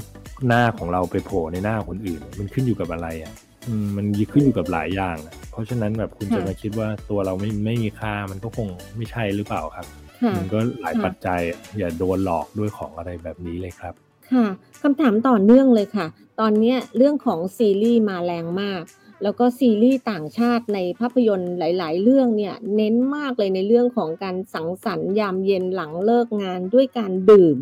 [0.48, 3.53] หน้าของเราไปโผล่ในหน้าคนอื่น มันขึ้นอยู่กับอะไรอะอื
[3.84, 9.86] มมันขึ้นอยู่กับหลายอย่างอะเพราะฉะนั้นแบบคุณจะค่ะมาคิดว่าตัวเราไม่ไม่มีค่ามันก็คงไม่ใช่หรือเปล่าครับ
[10.22, 13.94] ค่ะมันก็หลายค่ะปัจจัยอะอย่าโดนหลอกด้วยของอะไรแบบนี้เลยครับ
[14.32, 14.48] ค่ะ
[14.82, 16.08] คำถามต่อเนื่องเลยค่ะ
[16.40, 18.84] ตอนเนี้ยเรื่องของซีรีส์มาแรงมาก
[19.24, 27.58] แล้วก็ซีรีส์ต่างชาติในภาพยนตร์หลาย ๆ เรื่องเนี่ยเน้นมากเลยในเรื่องของการสังสรรค์ยามเย็นหลังเลิกงานด้วยการดื่ม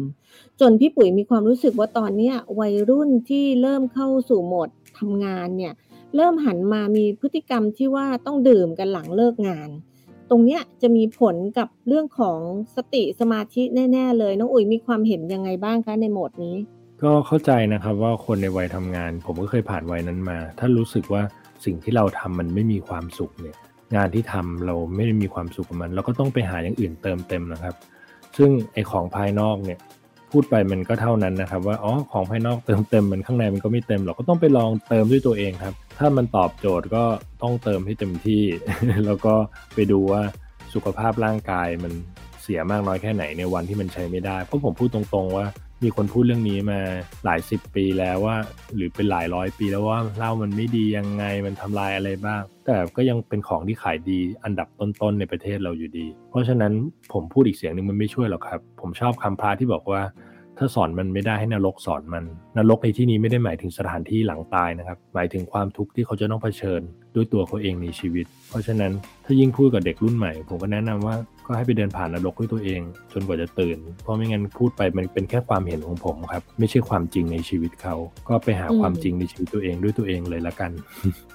[0.60, 5.74] จนพี่ปุ๋ยมีความรู้สึกว่าตอนเนี้ยวัยรุ่นที่เริ่มเข้าสู่โหมดทำงานเนี่ย
[6.16, 9.70] เริ่มหันมามีพฤติกรรมที่ว่าต้องดื่มกันหลังเลิกงาน
[10.30, 12.40] ตรงเนี้ยจะมีผลกับเรื่องของ
[12.76, 16.56] สติสมาธิแน่ ๆ เลยน้องอุ๋ยมีความเห็นยังไงบ้างคะในโหมดนี้
[17.04, 21.24] ก็เข้าใจนะครับว่าคนในวัยทำงาน ผมก็เคยผ่านวัยนั้นมา ถ้ารู้สึกว่า
[21.66, 23.56] สิ่งที่เราทำมันไม่มีความสุขเนี่ย
[23.96, 27.76] งานที่ทำเราไม่ได้มีความสุขกับมัน เราก็ต้องไปหาอย่างอื่นเติมเต็มนะครับ
[28.38, 29.80] ซึ่งไอของภายนอกเนี่ย
[30.32, 37.04] พูดไปมันก็เท่านั้นนะครับ ว่าอ๋อของภายนอกเติมเต็มมันข้างในมันก็ไม่เต็มเราก็ต้องไปลองเติมด้วยตัวเองครับ ถ้ามันตอบโจทย์ก็
[37.42, 38.44] ต้องเติมให้เต็มที่
[39.06, 39.34] แล้วก็
[39.74, 40.22] ไปดูว่า
[40.74, 41.94] สุขภาพร่างกายมัน
[42.42, 45.46] เสียมากน้อยแค่ไหนในวันที่มันใช้ไม่ได้ เพราะผมพูดตรงๆว่า
[45.84, 46.80] มีคนพูดเรื่องนี้มา
[47.26, 48.38] หลายสิบปีแล้วว่า
[48.76, 56.74] หรือเป็นหลายร้อยปีแล้วว่าเหล้ามันไม่ดียังไงมันทำลายอะไรบ้าง แต่ก็ยังเป็นของที่ขายดีอันดับต้นๆในประเทศเราอยู่ดี เพราะฉะนั้น
[57.14, 60.02] ผมพูดอีกเสียงหนึ่งมันไม่ช่วยหรอกครับ ผมชอบคำพระที่บอกว่า
[60.64, 62.24] ถ้าสอนมันไม่ได้ให้นรกสอนมัน
[62.58, 66.82] นรกในที่นี้ไม่ได้หมายถึงสถานที่หลังตายนะครับ หมายถึงความทุกข์ที่เขาจะต้องเผชิญ
[67.16, 68.92] ด้วยตัวเขาเองในชีวิต เพราะฉะนั้น
[69.26, 72.82] ถ้ายิ่งพูดกับเด็กรุ่นใหม่ ผมก็แนะนำว่าก็ให้ไปเดินผ่านนรกด้วยตัวเอง
[73.14, 77.96] จนกว่าจะตื่น เพราะไม่งั้นพูดไปมันเป็นแค่ความเห็นของผมครับ ไม่ใช่ความจริงในชีวิตเขา
[78.30, 80.72] ก็ไปหาความจริงในชีวิตตัวเองด้วยตัวเองเลยละกัน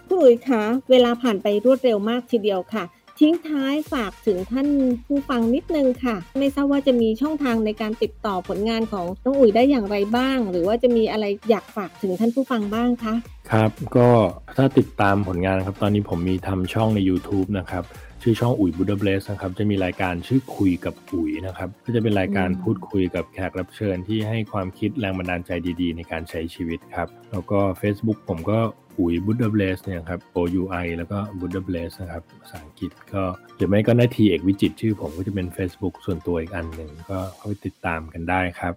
[0.09, 2.85] คุณอุ๋ยคะเวลาผ่านไปรวดเร็วมากทีเดียวค่ะ
[3.21, 4.69] ทิ้งท้ายฝากถึงท่าน
[5.07, 13.15] ผู้ฟังนิดนึงค่ะ ไม่ทราบว่าจะมีช่องทางในการติดต่อผลงานของน้องอุ๋ยได้อย่างไรบ้าง หรือว่าจะมีอะไรอยากฝากถึงท่านผู้ฟังบ้างคะ
[13.51, 14.09] ครับ ก็
[14.57, 17.85] ถ้าติดตามผลงานครับ ตอนนี้ผมมีทำช่องใน YouTube นะครับ
[18.23, 25.51] ชื่อช่องอุ๋ยบูดาเบสนะครับจะมีรายการชื่อคุยกับอุ๋ยนะครับก็จะเป็นรายการพูดคุยกับแขกรับเชิญที่ให้ความคิดแรงบันดาลใจ
[25.81, 28.59] ดีๆ ในการใช้ชีวิตครับแล้วก็ Facebook ผมก็
[28.99, 33.23] อุ๋ยบูดาเบสเนี่ยครับ O U I แล้วก็บูดาเบสนะครับภาษาอังกฤษก็
[33.57, 38.75] หรือไม่ก็นาทีเอกวิจิตชื่อผมก็จะเป็น Facebook ส่วนตัวอีกอันหนึ่งก็เข้าไปติดตามกันได้ครับ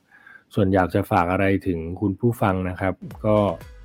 [0.55, 2.93] ส่วนอยากจะฝากอะไรถึงคุณผู้ฟังนะครับ
[3.25, 3.37] ก็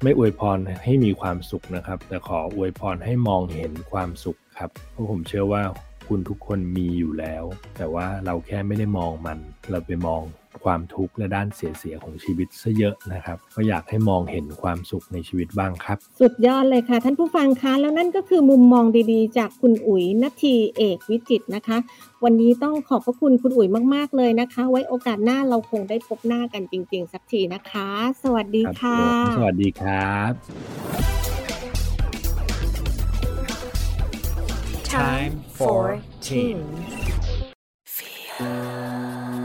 [0.02, 5.62] ไม่อวยพรให้มีความสุขนะครับ แต่ขออวยพรให้มองเห็นความสุขครับเพราะผมเชื่อว่า
[6.08, 7.44] คุณทุกคนมีอยู่แล้ว
[7.76, 9.38] แต่ว่าเราแค่ไม่ได้มองมัน
[9.70, 10.22] เราไปมอง
[10.64, 21.78] ความทุกข์และด้านเสียๆของชีวิตซะเยอะนะครับ ก็อยากให้มองเห็นความสุขในชีวิตบ้างครับ สุดยอดเลยค่ะ ท่านผู้ฟังคะแล้วนั่นก็คือมุมมองดีๆ จากคุณอุ๋ยนาทีเอกวิจิตรนะคะ
[22.24, 27.88] วันนี้ต้องขอบพระคุณคุณอุ๋ยมากๆเลยนะคะ ไว้โอกาสหน้าเราคงได้พบหน้ากันจริง ๆ สักทีนะคะ
[28.22, 30.32] สวัสดีครับค่ะผมสวัสดีครับ
[34.94, 35.82] Time for
[36.26, 36.58] Teen.
[38.38, 39.43] Hãy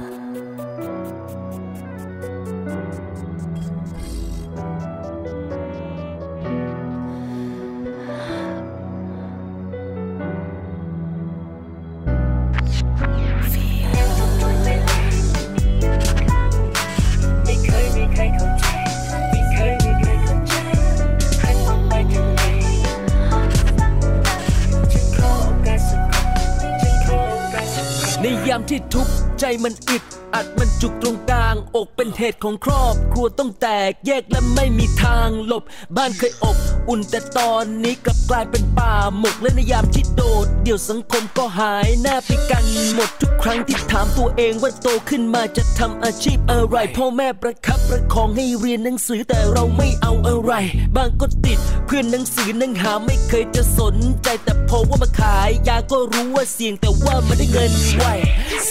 [28.50, 35.64] ยามที่ทุกข์ใจมันอึดอัดมันจุกตรงกลาง อกเป็นเหตุของครอบ ครัวต้องแตกแยกและไม่มีทางหลบ
[35.98, 36.58] บ้านเคยอบ
[36.90, 50.54] อุ่นแต่ตอนนี้กลับกลายเป็นป่าหมกและในยามที่โดด เดี่ยวสังคมก็หายหน้าไปกันหมดทุกครั้งที่ถามตัวเองว่าโตขึ้นมาจะทำอาชีพอะไร พ่อแม่ประคับประคองให้เรียนหนังสือแต่เราไม่เอาอะไร
[50.96, 58.06] บางก็ติดเพื่อนหนังสือนังหาไม่เคยจะสนใจแต่พอว่ามาขายยาก็รู้ว่าเสี่ยงแต่ว่าไม่ได้เงินไว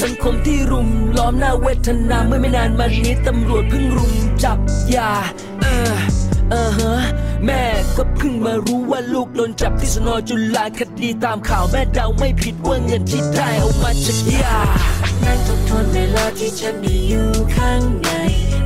[0.03, 4.13] สังคมที่รุมล้อมหน้าเวทนาเมื่อไม่นานมานี้ตำรวจเพิ่งรุม
[4.45, 4.59] จับ
[4.95, 5.13] ยา
[5.61, 5.97] เออ
[6.51, 6.95] เออฮะ
[7.47, 7.63] แม่
[7.97, 14.59] ก็เพิ่งมารู้ว่าลูกโดนจับที่สนจุฬาคดีตามข่าวแม่เดาไม่ผิดว่าเงินที่ได้เอามาจากยา
[15.25, 18.09] นั่งทบทวนเวลาที่ฉันได้อยู่ข้างใน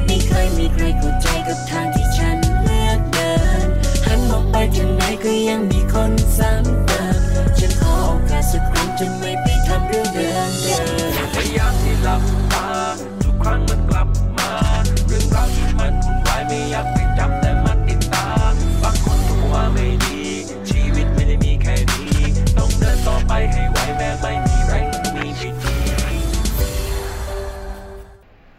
[0.05, 3.33] ไม่เคยมีใครเข้าใจกับทางที่ฉันเลือกเดิ
[3.65, 3.67] น
[4.05, 7.17] หันมองไปทางไหนก็ยังมีคนซ้ำเติม
[7.59, 9.32] ฉันขอโอกาสสักครั้งจะไม่
[9.69, 10.77] ทำเรื่องเดิมเดิ
[11.25, 12.42] มพยายามที่หลับ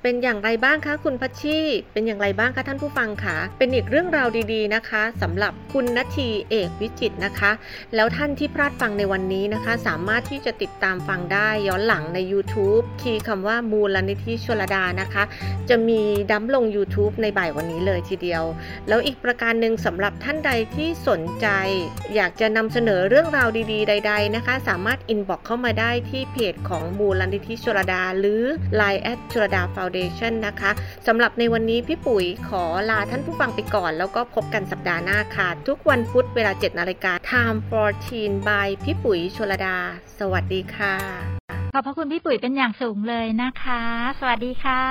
[0.04, 1.60] เป็นอย่างไรบ้างคะคุณพัชชี
[1.94, 7.52] เป็นอย่างไรบ้างคะท่านผู้ฟังคะเป็นอีกเรื่องราวดีๆนะคะสำหรับคุณนทีเอกวิจิตรนะคะ
[7.96, 15.24] แล้วท่านที่พลาดฟังในวันนี้นะคะ สามารถที่จะติดตามฟังได้ย้อนหลังใน YouTube คีย์คำว่ามูลนิธิชลดานะคะ
[15.70, 18.44] จะมีนำลง YouTube ในบ่ายวันนี้เลยทีเดียว
[18.88, 21.48] แล้วอีกประการหนึ่งสำหรับท่านใดที่สนใจ
[22.16, 28.44] อยากจะนำเสนอเรื่องราวดี ๆ ใด ๆนะคะ สามารถ inbox เข้ามาได้ที่เพจของมูลนิธิชลดา หรือ
[28.80, 30.72] Line แอดชลดาฟาวเดชันนะคะ
[31.08, 39.78] สำหรับในวันนี้พี่ปุ๋ยขอลาท่านผู้ฟังไปก่อน แล้วก็พบกันสัปดาห์หน้าค่ะ ทุกวันพุธเวลา 7 นาฬิกา Time for Teen by พี่ปุ๋ยชลดา
[40.20, 40.96] สวัสดีค่ะ
[41.74, 43.84] ขอบพระคุณพี่ปุ๋ยเป็นอย่างสูงเลยนะคะ
[44.20, 44.84] สวัสดีค่ะ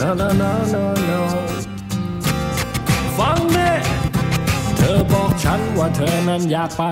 [0.00, 1.20] No, no, no, no, no
[3.18, 3.89] ฟังเน่เธ
[4.96, 6.84] อบอกฉันว่าเธอนั้นอยากไป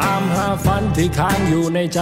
[0.00, 2.00] ตามหาฝันที่ค้างอยู่ในใจ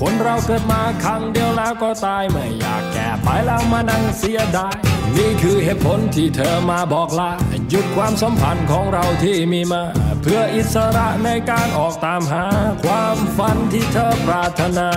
[0.00, 4.76] คนเราเกิดมาครั้งเดียวแล้วก็ตายไม่อยากแก่ไปแล้วมานั่งเสียดาย
[5.16, 7.32] นี่คือเหตุผลที่เธอมาบอกลา
[7.70, 9.82] หยุดความสัมพันธ์ของเราที่มีมา
[10.22, 12.46] เพื่ออิสระในการออกตามหา
[12.84, 14.90] ความฝันที่เธอปรารถนา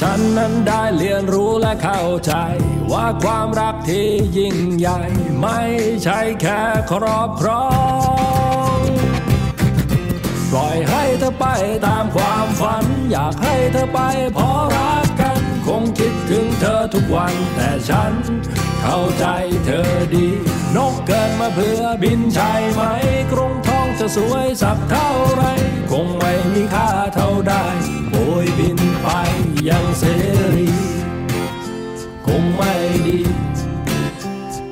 [0.00, 2.32] ฉันนั้นได้เรียนรู้และเข้าใจ
[2.92, 5.00] ว่าความรักที่ยิ่งใหญ่
[5.40, 5.60] ไม่
[6.04, 7.64] ใช่แค่ครอบครอ
[8.36, 8.37] ง
[10.50, 11.46] ปล่อยให้เธอไป
[11.86, 13.98] ตามความฝัน อยากให้เธอไป
[14.34, 18.12] เพราะรักกัน คงคิดถึงเธอทุกวันแต่ฉัน
[18.82, 19.24] เข้าใจ
[19.64, 20.28] เธอดี
[20.76, 22.82] นกเกิดมาเพื่อบินใช่ไหม
[23.32, 25.44] กรุงทองจะสวยสักเท่าไร
[25.90, 27.64] คงไม่มีค่าเท่าได้
[28.10, 29.08] โบยบินไป
[29.68, 30.04] ยังเส
[30.54, 30.68] รี
[32.26, 32.74] คงไม่
[33.06, 33.20] ดี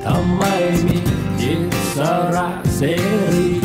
[0.05, 0.43] ทำไม
[0.87, 0.99] มี
[1.41, 1.55] อิ
[1.95, 1.97] ส
[2.35, 2.83] ระเส
[3.35, 3.56] รี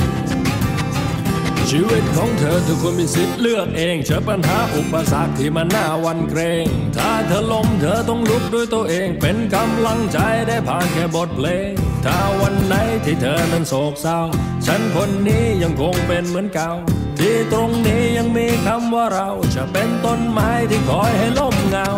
[1.75, 11.71] ชีวิตของเธอทุกคนมีสิทธิ์เลือกเองเจอปัญหาอุปสรรคที่มันน่าวันเกรง ถ้าเธอล้มเธอต้องลุกด้วยตัวเอง เป็นกำลังใจได้ผ่านแค่บทเพลง
[12.05, 14.19] ถ้าวันไหนที่เธอนั้นโศกเศร้า
[14.65, 16.71] ฉันคนนี้ยังคงเป็นเหมือนเก่า
[17.19, 21.89] ที่ตรงนี้ยังมีคำว่าเราจะเป็นต้นไม้ที่คอยให้ล่มเงา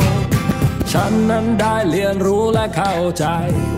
[0.91, 3.25] ฉันนั้นได้เรียนรู้และเข้าใจ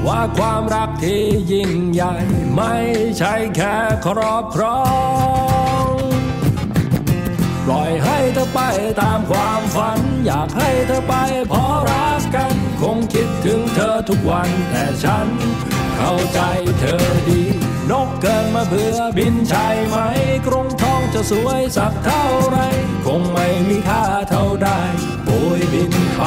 [0.07, 2.15] ว่าความรักที่ยิ่งใหญ่
[2.55, 2.75] ไม่
[3.17, 4.79] ใช่แค่ครอบครอ
[5.63, 5.64] ง
[7.65, 8.59] ปล่อยให้เธอไป
[9.01, 11.13] ตามความฝัน อยากให้เธอไป
[11.49, 15.27] เพราะรักกัน คงคิดถึงเธอทุกวันแต่ฉัน
[15.97, 16.39] เข้าใจ
[16.79, 17.41] เธอดี
[17.91, 19.95] นกเกินมาเพื่อบินใช่ไหม
[20.47, 22.57] กรงทองจะสวยสักเท่าไร
[23.05, 24.79] คงไม่มีค่าเท่าได้
[25.25, 26.21] โบยบินไป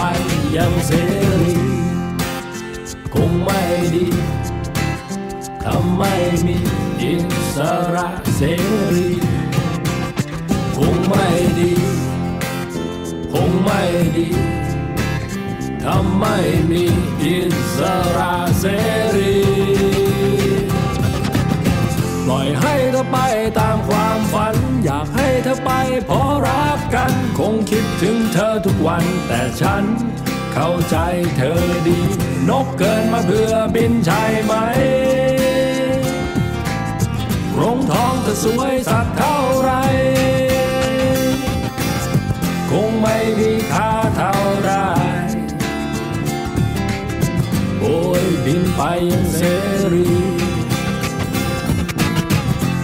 [0.56, 0.90] ยังเส
[1.40, 1.56] รี
[3.14, 3.60] คงไม่
[3.94, 4.08] ดี
[5.64, 6.02] ทำไม
[6.46, 6.58] มี
[7.02, 7.14] อิ
[7.54, 7.56] ส
[7.94, 8.42] ระเส
[8.94, 9.37] รี
[11.08, 11.72] ไม่ดี
[13.32, 13.82] คงไม่
[14.16, 14.28] ดี
[15.84, 16.36] ทำไม่
[16.70, 16.84] มี
[17.22, 17.38] อิ
[17.76, 17.78] ส
[18.16, 18.64] ระเส
[19.16, 19.36] รี
[22.24, 23.16] ปล่อยให้เธอไป
[23.58, 25.70] ตามความฝัน อยากให้เธอไป
[26.06, 29.84] เพราะรักกัน คงคิดถึงเธอทุกวันแต่ฉัน
[30.54, 30.96] เข้าใจ
[31.36, 31.98] เธอดี
[32.48, 34.54] นกเกินมาเพื่อบินใช่ไหม
[37.60, 39.70] รงทองจะสวยสักเท่าไร
[43.18, 44.70] ม่มีค่าเท่าไร
[47.78, 47.84] โบ
[48.22, 48.80] ยบินไป
[49.12, 49.42] ยังเส
[49.92, 50.08] รี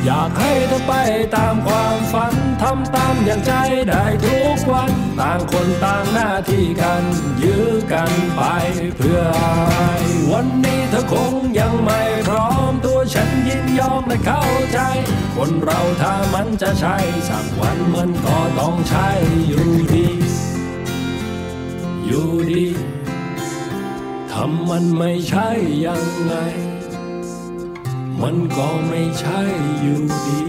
[0.05, 0.93] อยากให้เธอไป
[1.37, 3.53] ตามความฝันทำตามอย่างใจ
[3.89, 7.03] ได้ทุกวัน ต่างคนต่างหน้าที่กัน
[7.43, 8.43] ยื้อกันไป
[8.97, 9.75] เพื่ออะไร
[10.33, 14.79] วันนี้เธอคงยังไม่พร้อมตัวฉันยินยอมและเข้าใจ
[15.37, 16.97] คนเราถ้ามันจะใช่
[17.29, 19.09] สักวันมันก็ต้องใช่
[19.49, 20.24] อยู่ดี
[22.07, 22.67] อยู่ดี
[24.31, 25.49] ทำมันไม่ใช่
[25.87, 26.33] ยังไง
[28.23, 29.41] มันก็ไม่ใช่
[29.81, 30.41] อยู่ดี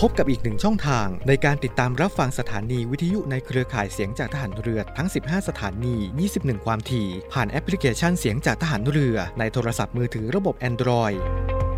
[0.00, 5.96] พบกับอีกหนึ่งช่องทางในการติดตามรับฟังสถานีวิทยุในเครือข่ายเสียงจากทหารเรือทั้ง 15 สถานี
[6.30, 11.18] 21 ความถี่ ผ่านแอปพลิเคชันเสียงจากทหารเรือในโทรศัพท์มือถือระบบ Android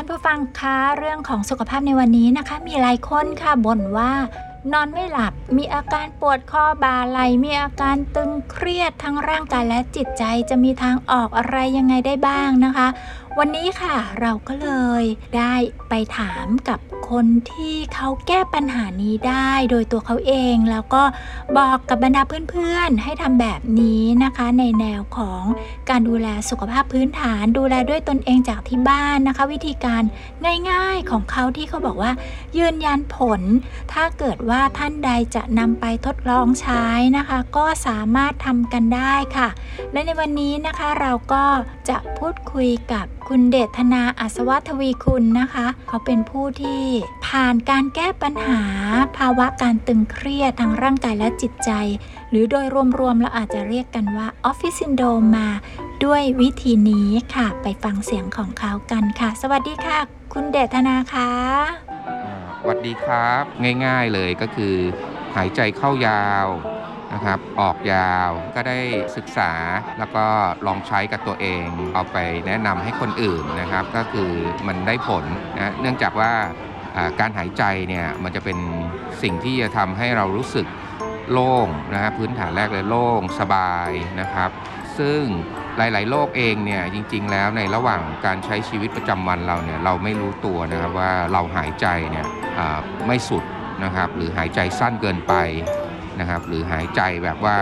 [0.00, 4.12] านผู้ฟังคะเรื่องของสุขภาพในวันนี้นะคะ มีหลายคนค่ะบ่นว่า
[4.72, 12.88] นอนไม่หลับมีอาการปวดข้อบ่าไหลมีอาการตึงเครียดทั้งร่างกายและจิตใจจะมีทางออกอะไรยังไงได้บ้างนะคะ
[13.38, 14.70] วันนี้ค่ะเราก็เล
[15.02, 15.04] ย
[15.36, 15.54] ได้
[15.88, 16.78] ไปถามกับ
[17.10, 21.02] คนที่เขาแก้ปัญหานี้ได้โดยตัวเขาเอง แล้วก็
[21.58, 25.42] บอกกับบรรดาเพื่อนๆ ให้ทำแบบนี้นะคะ ในแนวของ
[25.90, 30.02] การดูแลสุขภาพพื้นฐาน ดูแลด้วยตนเองจากที่บ้านนะคะ วิธีการ
[30.70, 32.12] ง่ายๆของเขาที่เขาบอกว่า
[32.58, 33.40] ยืนยันผล
[33.92, 36.84] ถ้าเกิดว่าท่านใดจะนำไปทดลองใช้
[37.16, 39.48] นะคะ ก็สามารถทำกันได้ค่ะ
[39.92, 41.44] และในวันนี้นะคะเราก็
[41.88, 46.84] จะพูดคุยกับคุณเดชธนาอัศวทวีคุณนะคะ เขาเป็นผู้ที่
[47.26, 48.62] ผ่านการแก้ปัญหา
[49.16, 51.70] ภาวะการตึงเครียดทางร่างกายและจิตใจ
[52.30, 52.66] หรือโดย
[52.98, 55.48] รวมๆเราอาจจะเรียกกันว่าออฟฟิศซินโดมมา
[56.04, 59.98] ด้วยวิธีนี้ค่ะ ไปฟังเสียงของเขากันค่ะ สวัสดีค่ะ
[60.34, 61.30] คุณเดชธนาคะ
[62.60, 63.44] สวัสดีครับ
[63.84, 64.74] ง่ายๆเลยก็คือ
[65.36, 66.48] หายใจเข้ายาว
[67.12, 68.78] นะครับ ออกยาวก็ได้
[69.16, 69.52] ศึกษา
[69.98, 70.24] แล้วก็
[70.66, 74.30] ลองใช้กับตัวเอง เอาไปแนะนำให้คนอื่นนะครับ ก็คือ
[74.66, 75.24] มันได้ผล
[75.56, 76.32] นะเนื่องจากว่า
[77.20, 78.58] การหายใจเนี่ยมันจะเป็น
[79.22, 80.66] สิ่งที่จะทำให้เรารู้สึก
[81.32, 84.50] โล่งนะฮะพื้นฐานแรกเลยโล่งสบายนะครับ
[84.98, 85.22] ซึ่ง
[85.76, 92.26] หลาย ๆ โรคเองเนี่ยจริง ๆ แล้วในระหว่างการใช้ชีวิตประจำวันเราเนี่ยเราไม่รู้ตัวนะครับว่าเราหายใจเนี่ย
[93.06, 93.44] ไม่สุด
[93.84, 95.34] นะครับหรือหายใจสั้นเกินไป
[96.20, 97.56] นะครับ หรือหายใจแบบว่า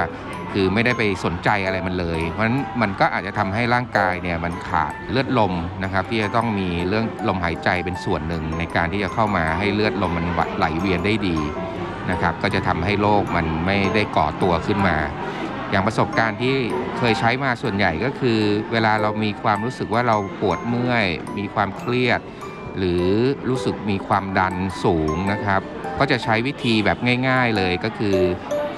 [0.53, 5.55] คือไม่ได้ไปสนใจอะไรมันเลย เพราะฉะนั้นมันก็อาจจะทำให้ร่างกายเนี่ยมันขาดเลือดลม
[5.85, 11.39] นะครับ ที่จะต้องมีเรื่องลมหายใจเป็นส่วนหนึ่งในการที่จะเข้ามาให้เลือดลมมันไหลเวียนได้ดี
[12.11, 14.97] นะครับ ก็จะทำให้โรคมันไม่ได้ก่อตัวขึ้นมา
[15.71, 16.55] อย่างประสบการณ์ที่
[16.99, 18.39] เคยใช้มาส่วนใหญ่ก็คือ
[18.73, 21.07] เวลาเรามีความรู้สึกว่าเราปวดเมื่อย
[21.39, 22.21] มีความเครียด
[22.79, 23.05] หรือ
[23.49, 24.55] รู้สึกมีความดัน
[24.85, 25.61] สูงนะครับ
[25.99, 28.17] ก็จะใช้วิธีแบบง่าย ๆเลยก็คือ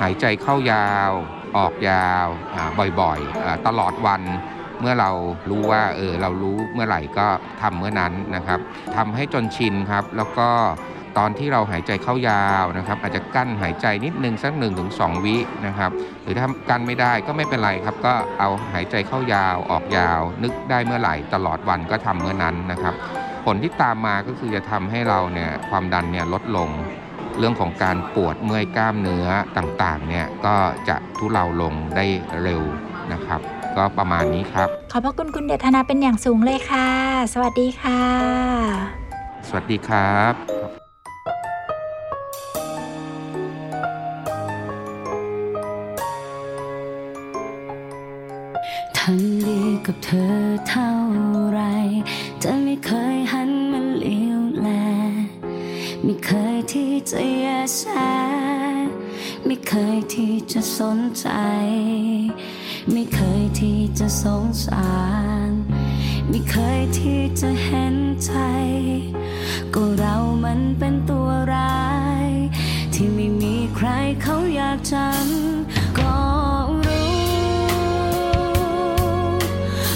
[0.00, 1.10] หายใจเข้ายาว
[1.56, 2.26] ออกยาว
[3.00, 4.22] บ่อยๆตลอดวัน
[4.80, 5.10] เมื่อเรา
[5.50, 7.26] รู้ว่าเออเรารู้เมื่อไหร่ก็
[7.62, 8.60] ทำเมื่อนั้นนะครับ
[8.96, 10.48] ทำให้จนชินครับ แล้วก็
[11.18, 15.90] ตอนที่เราหายใจเข้ายาวนะครับ อาจจะกั้นหายใจนิดนึงสัก1นถึงสวินะครับ
[16.22, 22.94] หรือถ้ากั้นไม่ได้ก็ไม่เป็นไรครับ ก็เอาหายใจเข้ายาวออกยาว นึกได้เมื่อไหร่ตลอดวันก็ทำเมื่อนั้นนะครับ
[23.44, 26.68] ผลที่ตามมาก็คือจะทำให้เราเนี่ยความดันเนี่ยลดลง
[27.38, 29.26] เรื่องของการปวดเมื่อยกล้ามเนื้อ
[29.56, 30.56] ต่างๆเนี่ยก็
[30.88, 32.06] จะทุเลาลงได้
[32.42, 32.62] เร็ว
[33.12, 33.40] นะครับ
[33.76, 36.88] ก็ประมาณนี้ครับ ขอบพระคุณคุณเดชนาเป็นอย่างสูงเลยค่ะ
[37.32, 38.02] สวัสดีค่ะ
[39.48, 40.34] สวัสดีครับ
[48.96, 50.34] ทำดีกับเธอ
[50.68, 50.92] เท่า
[51.50, 51.60] ไร
[52.42, 53.59] จะไม่เคยหันมาเลี้ยวแล
[56.04, 57.46] ไม่เคยที่จะแย
[57.76, 57.82] แส
[59.44, 61.26] ไม่เคยที่จะสนใจ
[62.92, 64.90] ไม่เคยที่จะสงสา
[65.48, 65.50] ร
[66.28, 68.32] ไม่เคยที่จะเห็นใจ
[69.74, 71.90] ก็เรามันเป็นตัวร้า
[72.26, 72.28] ย
[72.94, 73.88] ที่ไม่มีใคร
[74.22, 76.14] เขาอยากจำก็
[76.86, 77.12] รู้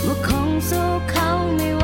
[0.07, 1.83] ว่าคงสู้เขาไม่ไห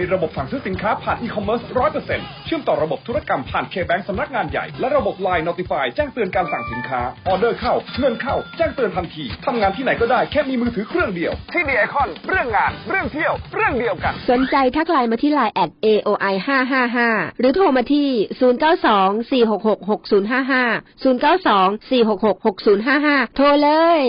[0.00, 12.72] มีระบบสั่งซื้อสินค้าผ่านอีคอมเมิร์ซร้อยเปอร์เซ็นต์เชื่อมต่อระบบธุรกรรมผ่าน KBank สำนักงานใหญ่ และระบบไ Line Notify แจ้งเตือนการสั่งสินค้า ออเดอร์เข้า เงินเข้า แจ้งเตือนทันที ทำงานที่ไหนก็ได้แค่มีมือถือเครื่องเดียว ที่ The iCon เรื่องงาน
[12.88, 16.34] เรื่องเที่ยว เรื่องเดียวกัน สนใจทักไลน์มาที่ไลน์ @aoi
[16.86, 18.08] 555หรือโทรมาที่
[18.46, 18.56] 0924666055
[23.26, 23.68] 0924666055 โทรเล
[24.00, 24.02] ย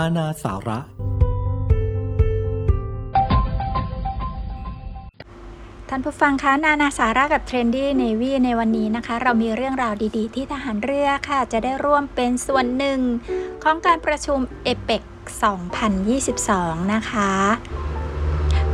[0.00, 0.78] นานาสาระ
[5.88, 13.00] ท่านผู้ฟังคะนานาสาระกับเทรนดี้เนวีในวันนี้นะคะ เรามีเรื่องราวดีๆ ที่ทหารเรือค่ะ จะได้ร่วมเป็นส่วนหนึ่ง
[13.64, 15.02] ของการประชุมเอเปก
[16.18, 17.32] 2022 นะคะ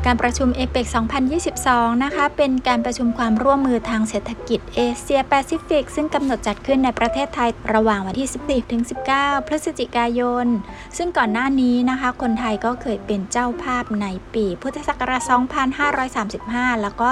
[0.07, 0.87] การประชุมเอเปก
[1.45, 8.83] 2022 นะคะ เป็นการประชุมความร่วมมือทางเศรษฐกิจ เอเชียแปซิฟิก ซึ่งกำหนดจัดขึ้นในประเทศไทยระหว่างวันที่ 14ถึง
[9.15, 10.47] 19 พฤศจิกายน
[10.97, 15.23] ซึ่งก่อนหน้านี้นะคะ คนไทยก็เคยเป็นเจ้าภาพในปีพุทธศักราช
[16.03, 17.09] 2535 แล้วก็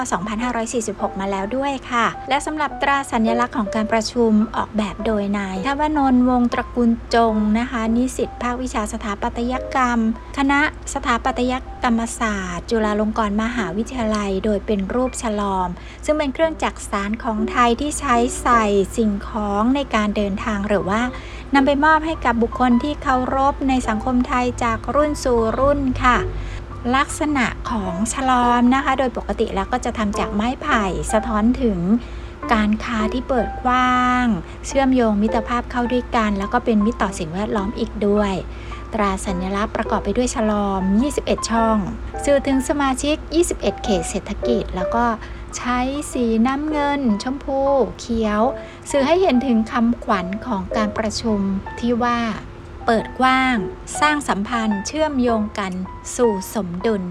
[0.59, 9.99] 2546 มาแล้วด้วยค่ะ และสำหรับตราสัญลักษณ์ของการประชุมออกแบบโดยนายทวนนท์วงศ์ตระกูลจงนะคะ นิสิตภาควิชาสถาปัตยกรรม
[10.39, 10.61] คณะ
[10.95, 11.53] สถาปัตย
[11.83, 15.69] กรรมศาสตร์ จุฬาลงกรณ์มหาวิทยาลัย โดยเป็นรูปฉลอม
[16.05, 18.65] ซึ่งเป็นเครื่องจักรสารของไททยที่ใช้ใส่
[18.97, 21.03] สิ่งของในการเดินทางหรือว่า
[21.55, 26.19] นำไปมอบให้กับบุคคลที่เคารพในสังคมไทยจากรุ่นสู่รุ่นค่ะ
[26.97, 31.79] ลักษณะของฉลอมนะคะ โดยปกติแล้วก็จะทำจากไม้ไผ่สะท้อนถึง
[32.53, 34.27] การค้าที่เปิดกว้าง
[34.67, 38.35] เชื่อมโยงมิตรภาพเข้าด้วยกัน แล้วก็เป็นมิตรต่อสิ่งแวดล้อมอีกด้วย
[38.95, 40.83] ตราสัญลักษณ์ประกอบไปด้วยฉลอม
[41.17, 41.77] 21 ช่อง
[42.25, 45.05] สื่อถึงสมาชิก 21 เขตเศรษฐกิจ แล้วก็
[45.59, 45.79] ใช้
[46.13, 47.61] สีน้ำเงิน ชมพู
[48.01, 48.43] เขียว
[48.91, 51.41] สื่อให้เห็นถึงคำขวัญของการประชุม
[51.81, 52.19] ที่ว่า
[52.87, 53.57] เปิดกว้าง
[54.01, 55.73] สร้างสัมพันธ์ เชื่อมโยงกัน
[56.17, 57.03] สู่สมดุล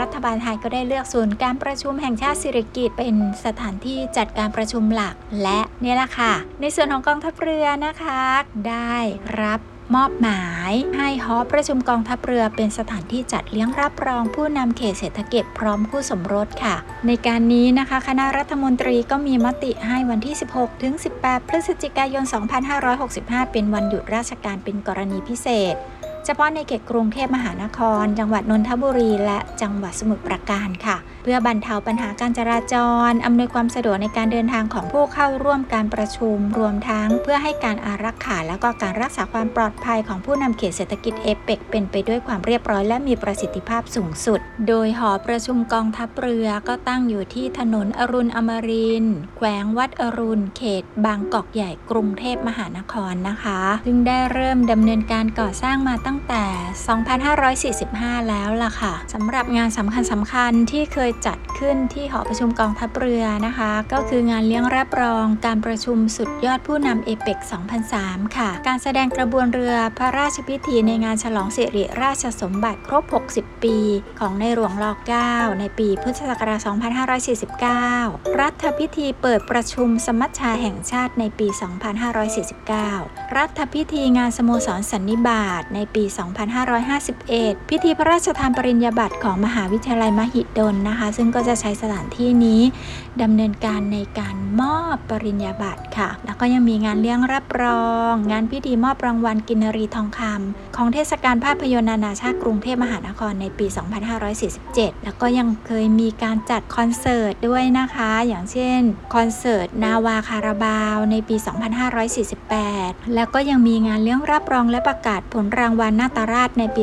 [0.00, 3.14] รัฐบาลไทยก็ได้เลือกศูนย์การประชุมแห่งชาติสิริกิติ์เป็น
[3.44, 8.22] สถานที่จัดการประชุมหลักและนี่แหละค่ะ ในส่วนของกองทัพเรือนะคะ
[8.68, 8.96] ได้
[9.42, 9.60] รับ
[9.94, 16.76] มอบหมายให้หอประชุมกองทัพเรือเป็นสถานที่จัดเลี้ยงรับรองผู้นำเขตเศรษฐกิจพร้อมคู่สมรสค่ะ
[17.06, 22.24] ในการนี้นะคะคณะรัฐมนตรีก็มีมติให้วันที่ 16 ถึง 18 พฤศจิกายน
[22.88, 25.74] 2565 เป็นวันหยุดราชการเป็นกรณีพิเศษ
[26.26, 32.74] เฉพาะในเขตกรุงเทพมหานคร จังหวัดนนทบุรี และจังหวัดสมุทรปราการค่ะ เพื่อบรรเทาปัญหาการจราจ
[33.10, 67.38] ร อำนวยความสะดวกในการเดินทางของผู้เข้าร่วมการประชุม รวมทั้งเพื่อให้การอารักขาและก็การรักษาความปลอดภัยของผู้นำเขตเศรษฐกิจเอเปกเป็นไปด้วยความเรียบร้อยและมีประสิทธิภาพสูงสุด โดยหอประชุมกองทัพเรือก็ตั้งอยู่ที่ถนนอรุณอมรินทร์แขวงวัดอรุณ เขต บางกอกใหญ่กรุงเทพมหานครนะคะ ซึ่งได้เริ่มดำเนินการก่อสร้างมาตั้ง้งแต่ 2545 แล้วล่ะค่ะสำหรับงานสำคัญสำคัญที่เคยจัดขึ้นที่หอประชุมกองทัพเรือนะคะ ก็คืองานเลี้ยงรับรองการประชุมสุดยอดผู้นำเอเปก
[67.88, 73.04] 2003 ค่ะ การแสดงกระบวนเรือพระราชพิธีในงานฉลองสิริราชสมบัติครบ
[73.34, 73.78] 60 ปี
[74.20, 74.84] ของในหลวงร
[75.22, 76.60] 9ในปีพุทธศักราช
[77.84, 81.46] 2549 รัฐพิธีเปิดประชุมสมัชชาแห่งชาติในปี
[82.82, 92.60] 2549 รัฐพิธีงานสโมสรสันนิบาตในปี2551 พิธีพระราชทานปริญญาบัตรของมหาวิทยาลัยมหิดลนะคะ ซึ่งก็จะใช้สถานที่นี้
[93.22, 103.66] ดำเนินการในการมอบปริญญาบัตรค่ะ แล้วก็ยังมีงานเลี้ยงรับรอง งานพิธีมอบรางวัลกินรีทองคำของเทศกาลภาพยนตร์นานาชาติกรุงเทพมหานครในปี
[104.34, 108.80] 2547 แล้วก็ยังเคยมีการจัดคอนเสิร์ตด้วยนะคะ อย่างเช่น
[109.14, 111.36] คอนเสิร์ตนาวาคาราบาวในปี
[112.24, 116.82] 2548 แล้วก็ยังมีงานเลี้ยงรับรองและประกาศผลรางวัลนาตราชในปี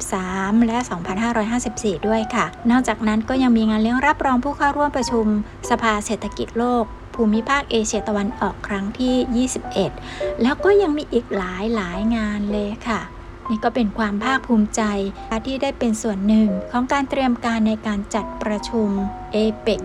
[0.00, 0.78] 2553 และ
[1.42, 5.13] 2554 ด้วยค่ะ นอกจากนั้นก็ยังมีงานเลี้ยงรับรองผู้เข้าร่วมประชุม
[5.70, 6.84] สภาเศรษฐกิจโลก
[7.14, 9.48] ภูมิภาคเอเชียตะวันออกครั้งที่
[9.98, 13.00] 21 แล้วก็ยังมีอีกหลายหลายงานเลยค่ะ
[13.50, 14.82] นี่ก็เป็นความภาคภูมิใจ
[15.46, 18.88] ที่ได้เป็นส่วนหนึ่งของการเตรียมการในการจัดประชุม
[19.34, 19.80] APEC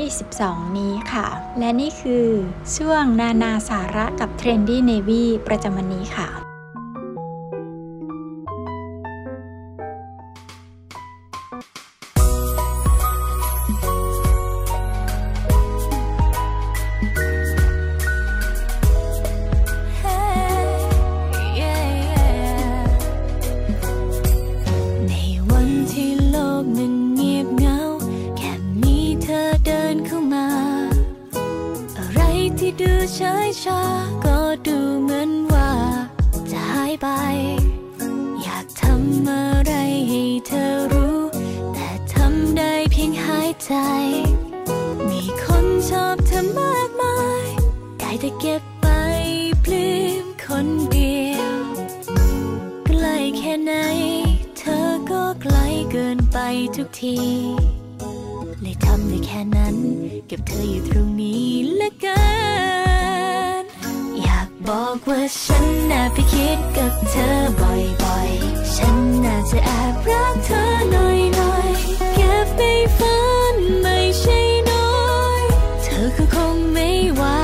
[0.00, 1.26] 2022 นี้ค่ะ
[1.58, 2.28] และนี่คือ
[2.76, 6.45] ช่วงนานาสาระกับ Trendy Navy ประจำวันนี้ค่ะ
[70.10, 71.06] รักเธอหน่
[71.52, 72.60] อยๆเก็บไป
[72.98, 73.18] ฝั
[73.54, 74.38] นไม่ใช่
[74.70, 74.90] น้อ
[75.40, 75.42] ย
[75.82, 76.90] เธอก็คงไม่
[77.20, 77.40] ว่า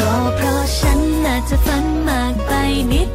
[0.00, 2.50] ก็เพราะฉันอาจจะฝันมากไป
[2.92, 3.08] นิด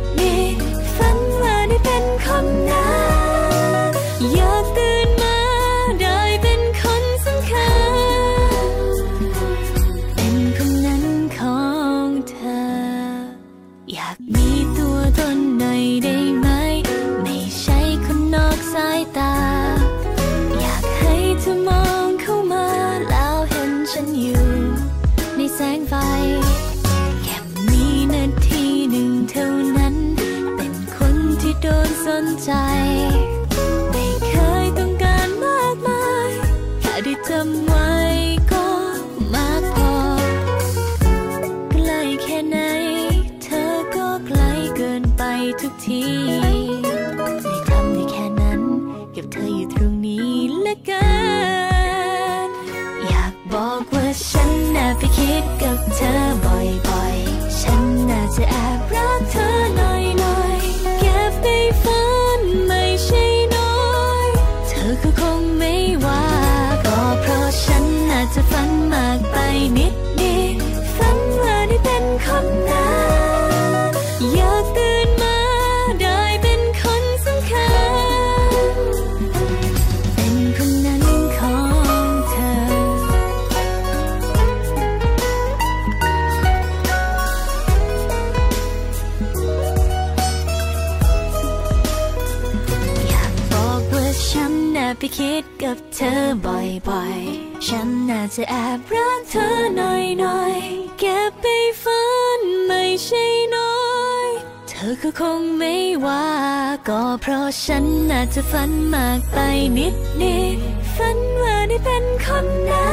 [107.66, 109.38] ฉันอาจจะฝันมากไป
[109.78, 110.58] นิดนิด
[110.96, 112.90] ฝันว่าได้เป็นคนนั้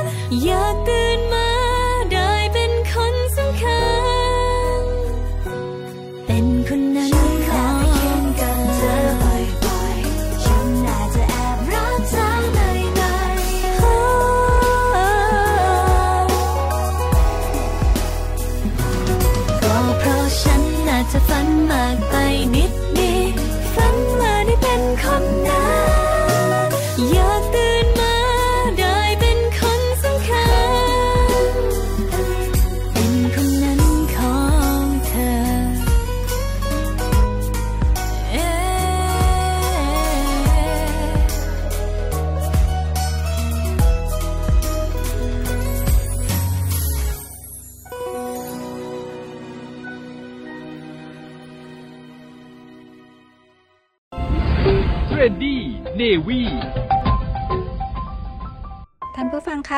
[0.00, 0.02] น
[0.44, 1.41] อยากตื่นมา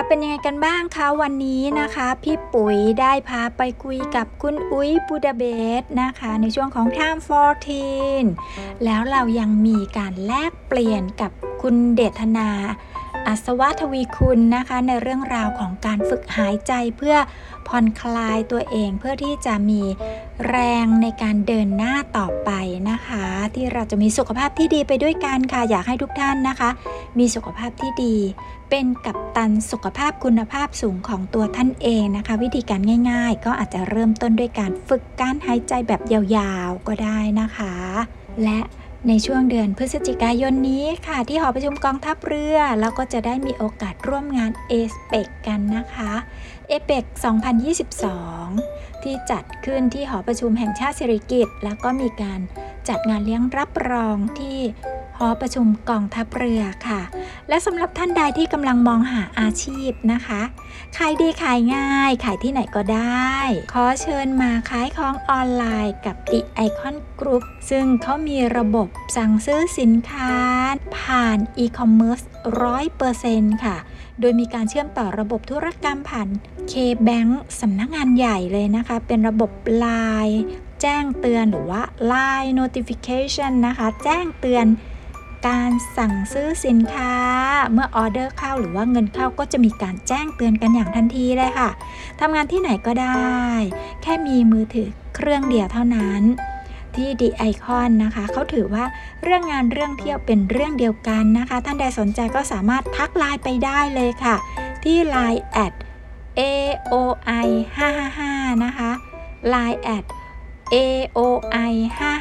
[0.08, 5.42] เป็นยังไงกันบ้างคะวันนี้นะคะ พี่ปุ๋ยได้พาไปคุยกับคุณอุ้ยบูดาเบ
[5.80, 7.20] สนะคะ ในช่วงของ Time
[8.00, 11.30] 14 แล้วเรายังมีการแลกเปลี่ยนกับ
[11.62, 12.50] คุณเดชนา
[13.28, 17.16] อัศวทวีคุณนะคะ ในเรื่องราวของการฝึกหายใจเพื่อ
[17.68, 19.82] ผ่อนคลายตัวเองเพื่อที่จะมี
[20.48, 22.50] แรงในการเดินหน้าต่อไป
[22.90, 26.70] นะคะ ที่เราจะมีสุขภาพที่ดีไปด้วยกันค่ะอยากให้ทุกท่านนะคะ
[27.18, 28.16] มีสุขภาพที่ดี
[28.70, 37.74] เป็นกัปตันสุขภาพคุณภาพสูงของตัวท่านเองนะคะ วิธีการง่าย ๆ ก็อาจจะเริ่มต้นด้วยการฝึกการหายใจแบบยาวๆก็ได้นะคะ
[38.44, 38.58] และ
[39.08, 46.12] ในช่วงเดือนพฤศจิกายนนี้ค่ะ ที่หอประชุมกองทัพเรือ เราก็จะได้มีโอกาสร่วมงานเอสเปกกันนะคะ
[46.68, 47.04] เอเปก
[48.24, 52.40] 2022 ที่จัดขึ้นที่หอประชุมแห่งชาติสิริกิตแล้วก็มีการ
[52.88, 54.58] จัดงานเลี้ยงรับรองที่
[55.18, 57.02] หอประชุมกองทัพเรือค่ะ
[57.48, 60.42] และสำหรับท่านใดที่กำลังมองหาอาชีพนะคะ
[60.96, 63.34] ขายดีขายง่าย ขายที่ไหนก็ได้
[63.72, 70.34] ขอเชิญมาขายของออนไลน์กับ The Icon Group ซึ่งเขามีระบบสั่งซื้อสินค้า
[70.96, 72.24] ผ่าน e-commerce
[72.94, 73.76] 100%ค่ะ
[74.20, 76.28] โดยมีการเชื่อมต่อระบบธุรกรรมผ่าน
[76.70, 79.50] K-Bank สำนักงานใหญ่เลยนะคะ เป็นระบบ
[79.84, 80.36] Line
[80.80, 84.66] แจ้งเตือนหรือว่า Line Notification นะคะ แจ้งเตือน
[85.48, 87.12] การสั่งซื้อสินค้า
[87.72, 91.70] เมื่อออเดอร์เข้าหรือว่าเงินเข้าก็จะมีการแจ้งเตือนกันอย่างทันทีเลยค่ะ
[92.20, 93.42] ทำงานที่ไหนก็ได้
[94.02, 96.22] แค่มีมือถือเครื่องเดียวเท่านั้น
[96.96, 98.84] ที่ The Icon นะคะเขาถือว่า
[99.22, 104.36] เรื่องงานเรื่องเที่ยวเป็นเรื่องเดียวกันนะคะ ท่านใดสนใจก็สามารถทักไลน์ไปได้เลยค่ะ
[104.84, 105.72] ที่ Line at
[106.38, 107.46] aoi
[108.00, 108.90] 555นะคะ
[109.52, 110.04] Line at
[110.74, 111.72] aoi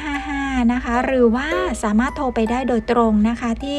[0.08, 1.48] 555นะคะหรือว่า
[1.84, 3.78] สามารถโทรไปได้โดยตรงนะคะที่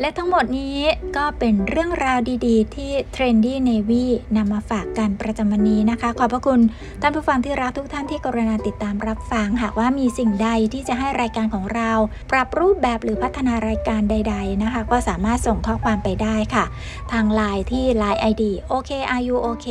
[0.01, 0.79] และทั้งหมดนี้
[1.17, 4.05] ก็เป็นเรื่องราวดีๆ ที่ Trendy Navy
[4.37, 6.61] นำมาฝากกันประจำวันนี้นะคะ ขอบพระคุณ
[7.01, 11.93] ท่านผู้ฟังที่รักทุกท่านที่กรุณาติดตามรับฟัง หากว่ามีสิ่งใดที่จะให้รายการของเรา
[12.33, 16.65] ปรับรูปแบบหรือพัฒนารายการใด ๆนะคะ ก็สามารถส่งข้อความไปได้ค่ะ
[17.13, 19.69] ทาง Line ที่ Line ID OK are you OK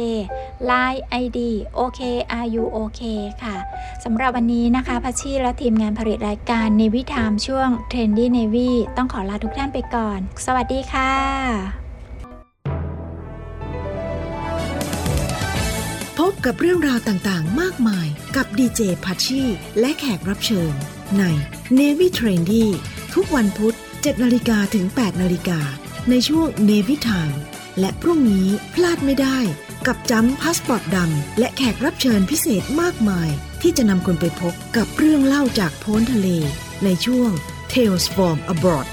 [0.69, 1.39] Line ID
[1.79, 2.01] OK
[2.37, 3.01] are you OK
[3.43, 3.55] ค่ะ
[4.03, 11.13] สำหรับวันนี้นะคะพัชชีและทีมงานผลิตรายการ Navy Time ช่วง Trendy Navy ต้องขอลาทุกท่านไปก่อนสวัสดีค่ะ
[16.19, 19.43] พบกับเรื่องราวต่างๆ มากมายกับดีเจพัชชี
[19.79, 20.73] และแขกรับเชิญ
[21.19, 21.23] ใน
[21.79, 22.65] Navy Trendy
[23.13, 25.59] ทุกวันพุธ7นาฬิกาถึง8นาฬิกา
[26.09, 27.37] ในช่วง Navy Time
[27.79, 29.39] และพรุ่งนี้พลาดไม่ได้
[29.87, 33.29] กับจัมพาสปอร์ตดำและแขกรับเชิญพิเศษมากมาย
[33.61, 36.27] ที่จะนำคนไปพบกับเรื่องเล่าจากโพ้นทะเล
[36.83, 37.31] ในช่วง
[37.73, 38.87] Tales from Abroad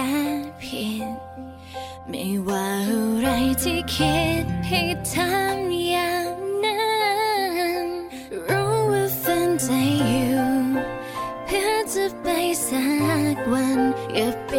[0.00, 0.24] ค่
[0.62, 1.16] ผิด
[2.08, 3.28] ไม่ว่าอะไร
[3.62, 4.80] ที่คิดให้
[5.12, 6.34] ทำอย่าง
[6.64, 6.84] นั้
[7.84, 7.86] น
[8.48, 9.68] รู้ว่าฝันใจ
[10.08, 10.50] อยู่
[11.46, 12.26] เพื่อจะไป
[12.66, 12.84] สั
[13.34, 13.80] กวัน
[14.14, 14.49] อย่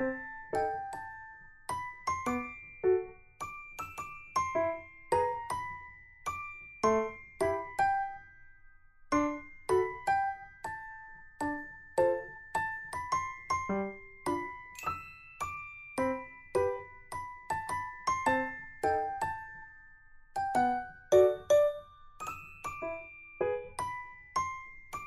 [0.00, 0.20] thank uh you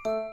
[0.05, 0.32] -huh.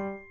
[0.00, 0.30] you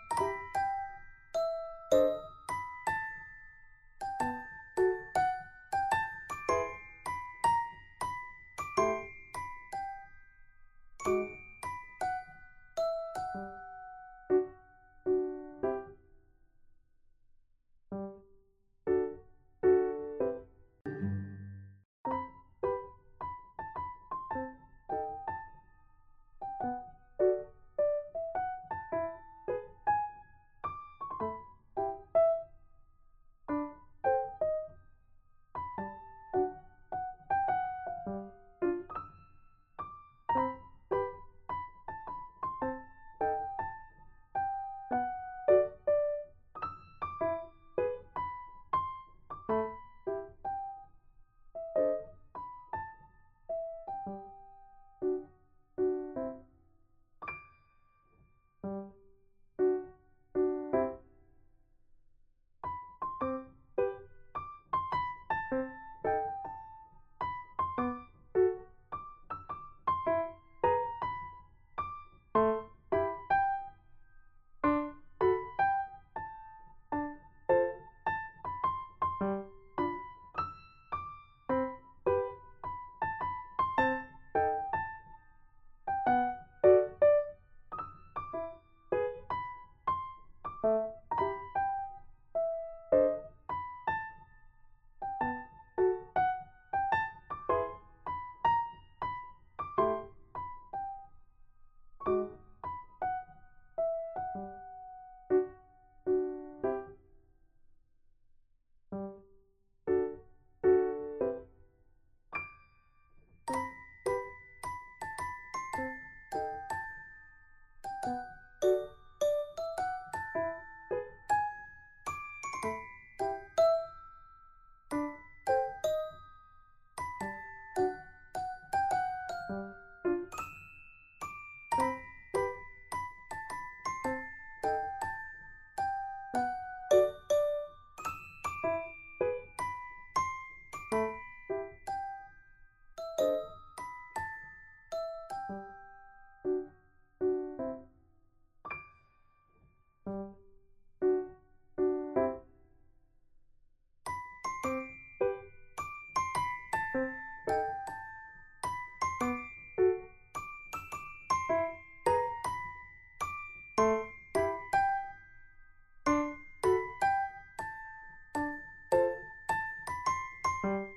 [170.63, 170.91] you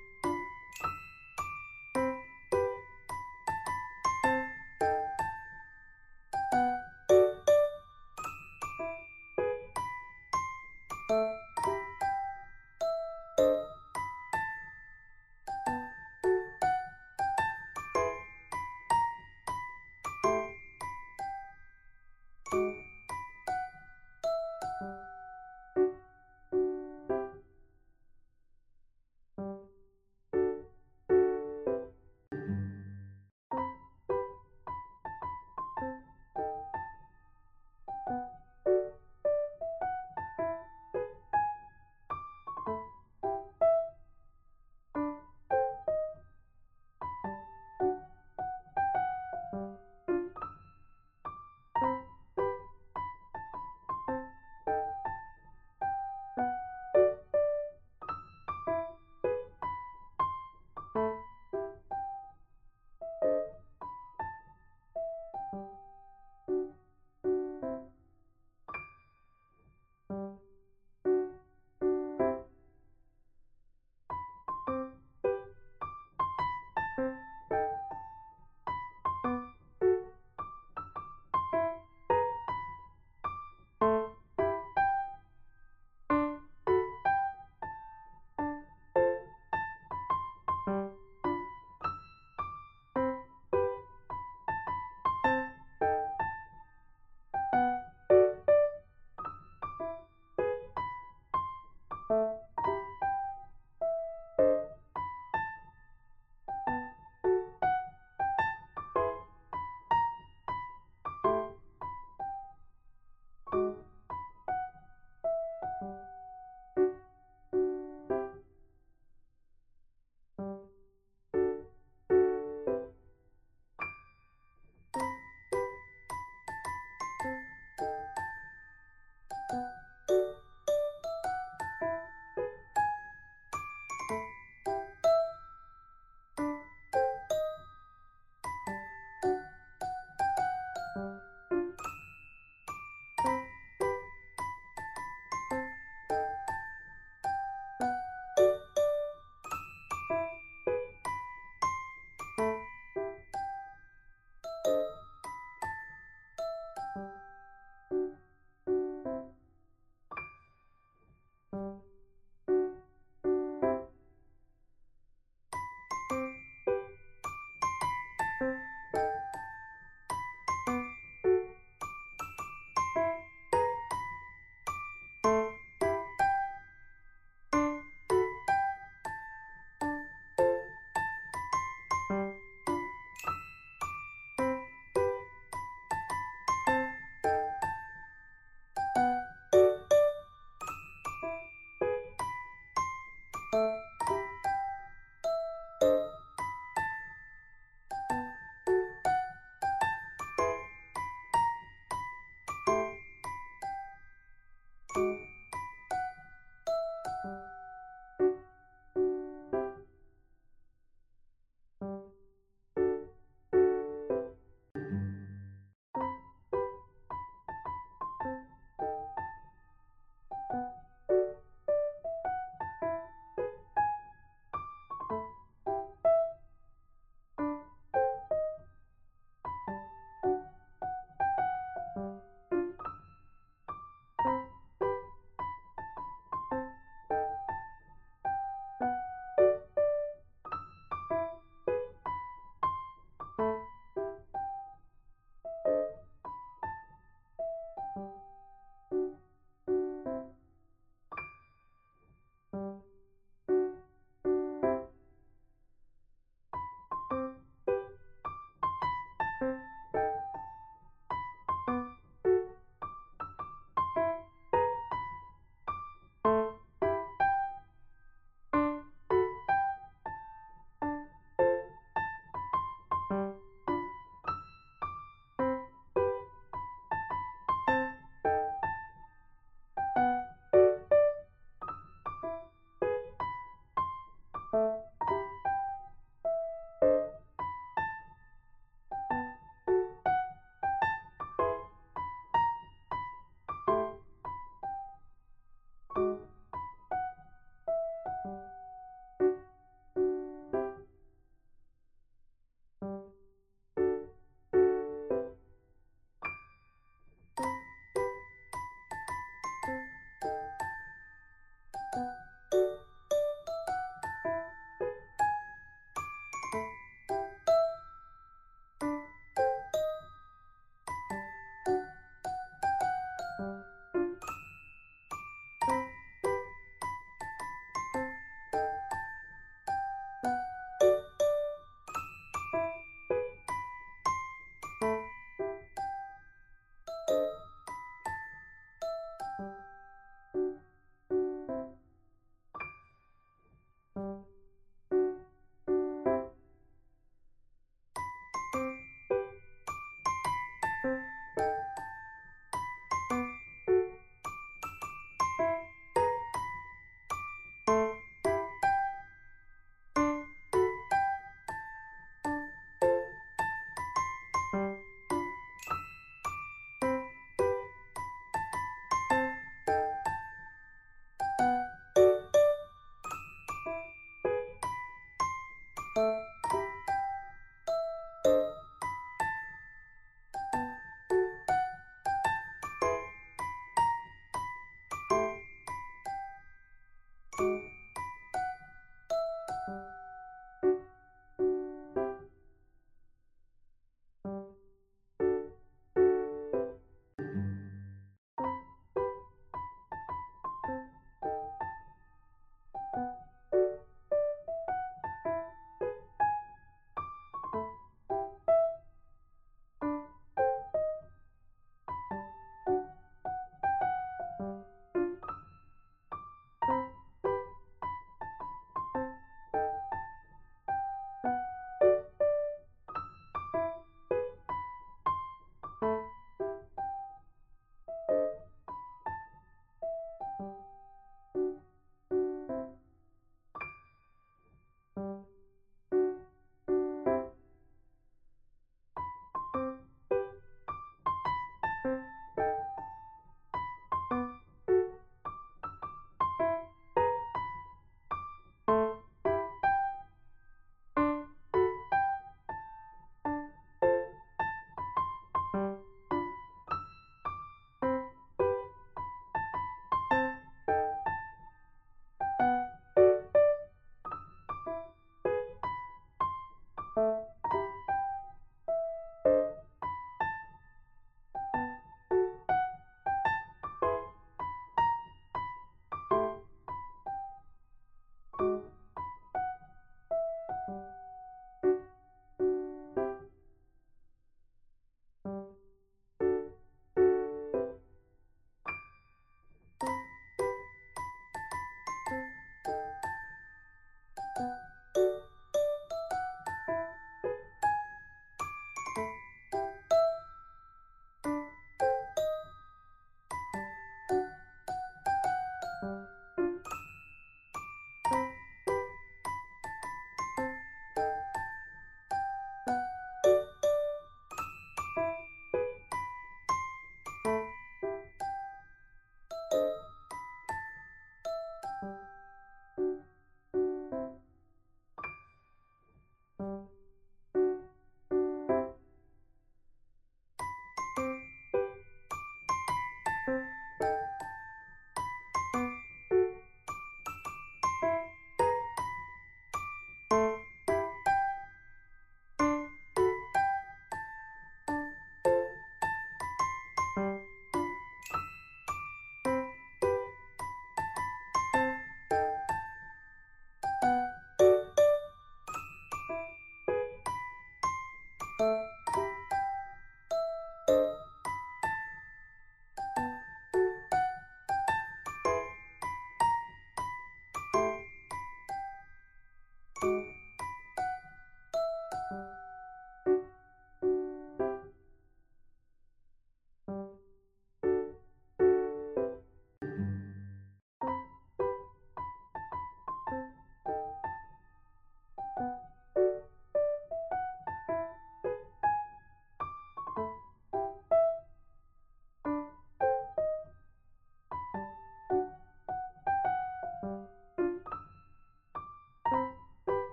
[558.44, 558.73] you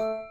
[0.00, 0.30] you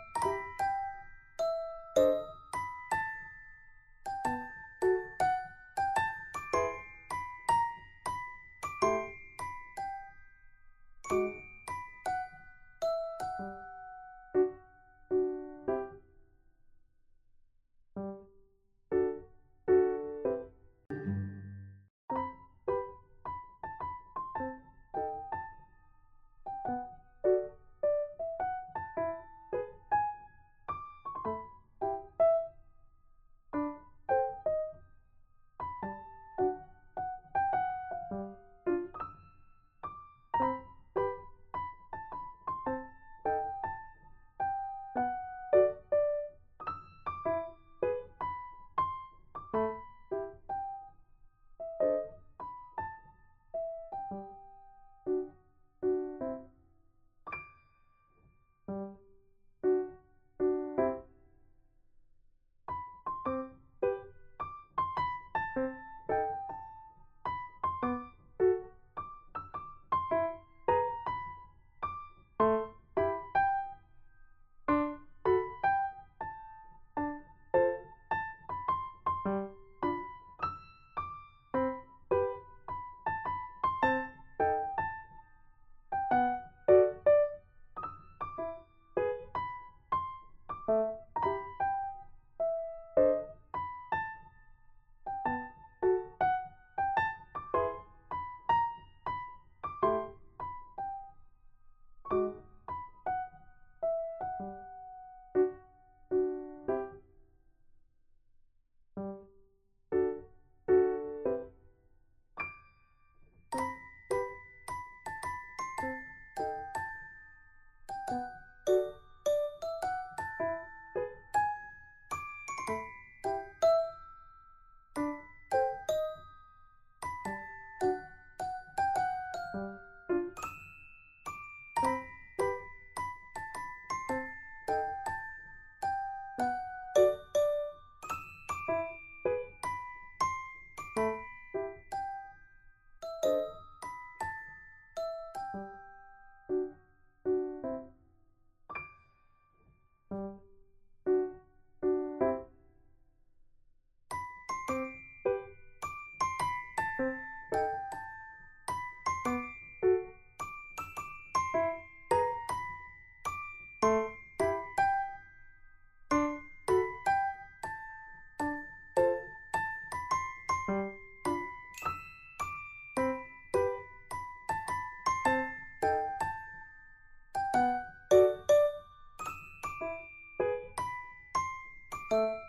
[182.11, 182.48] you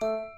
[0.00, 0.35] ค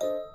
[0.00, 0.29] うん。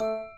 [0.00, 0.37] you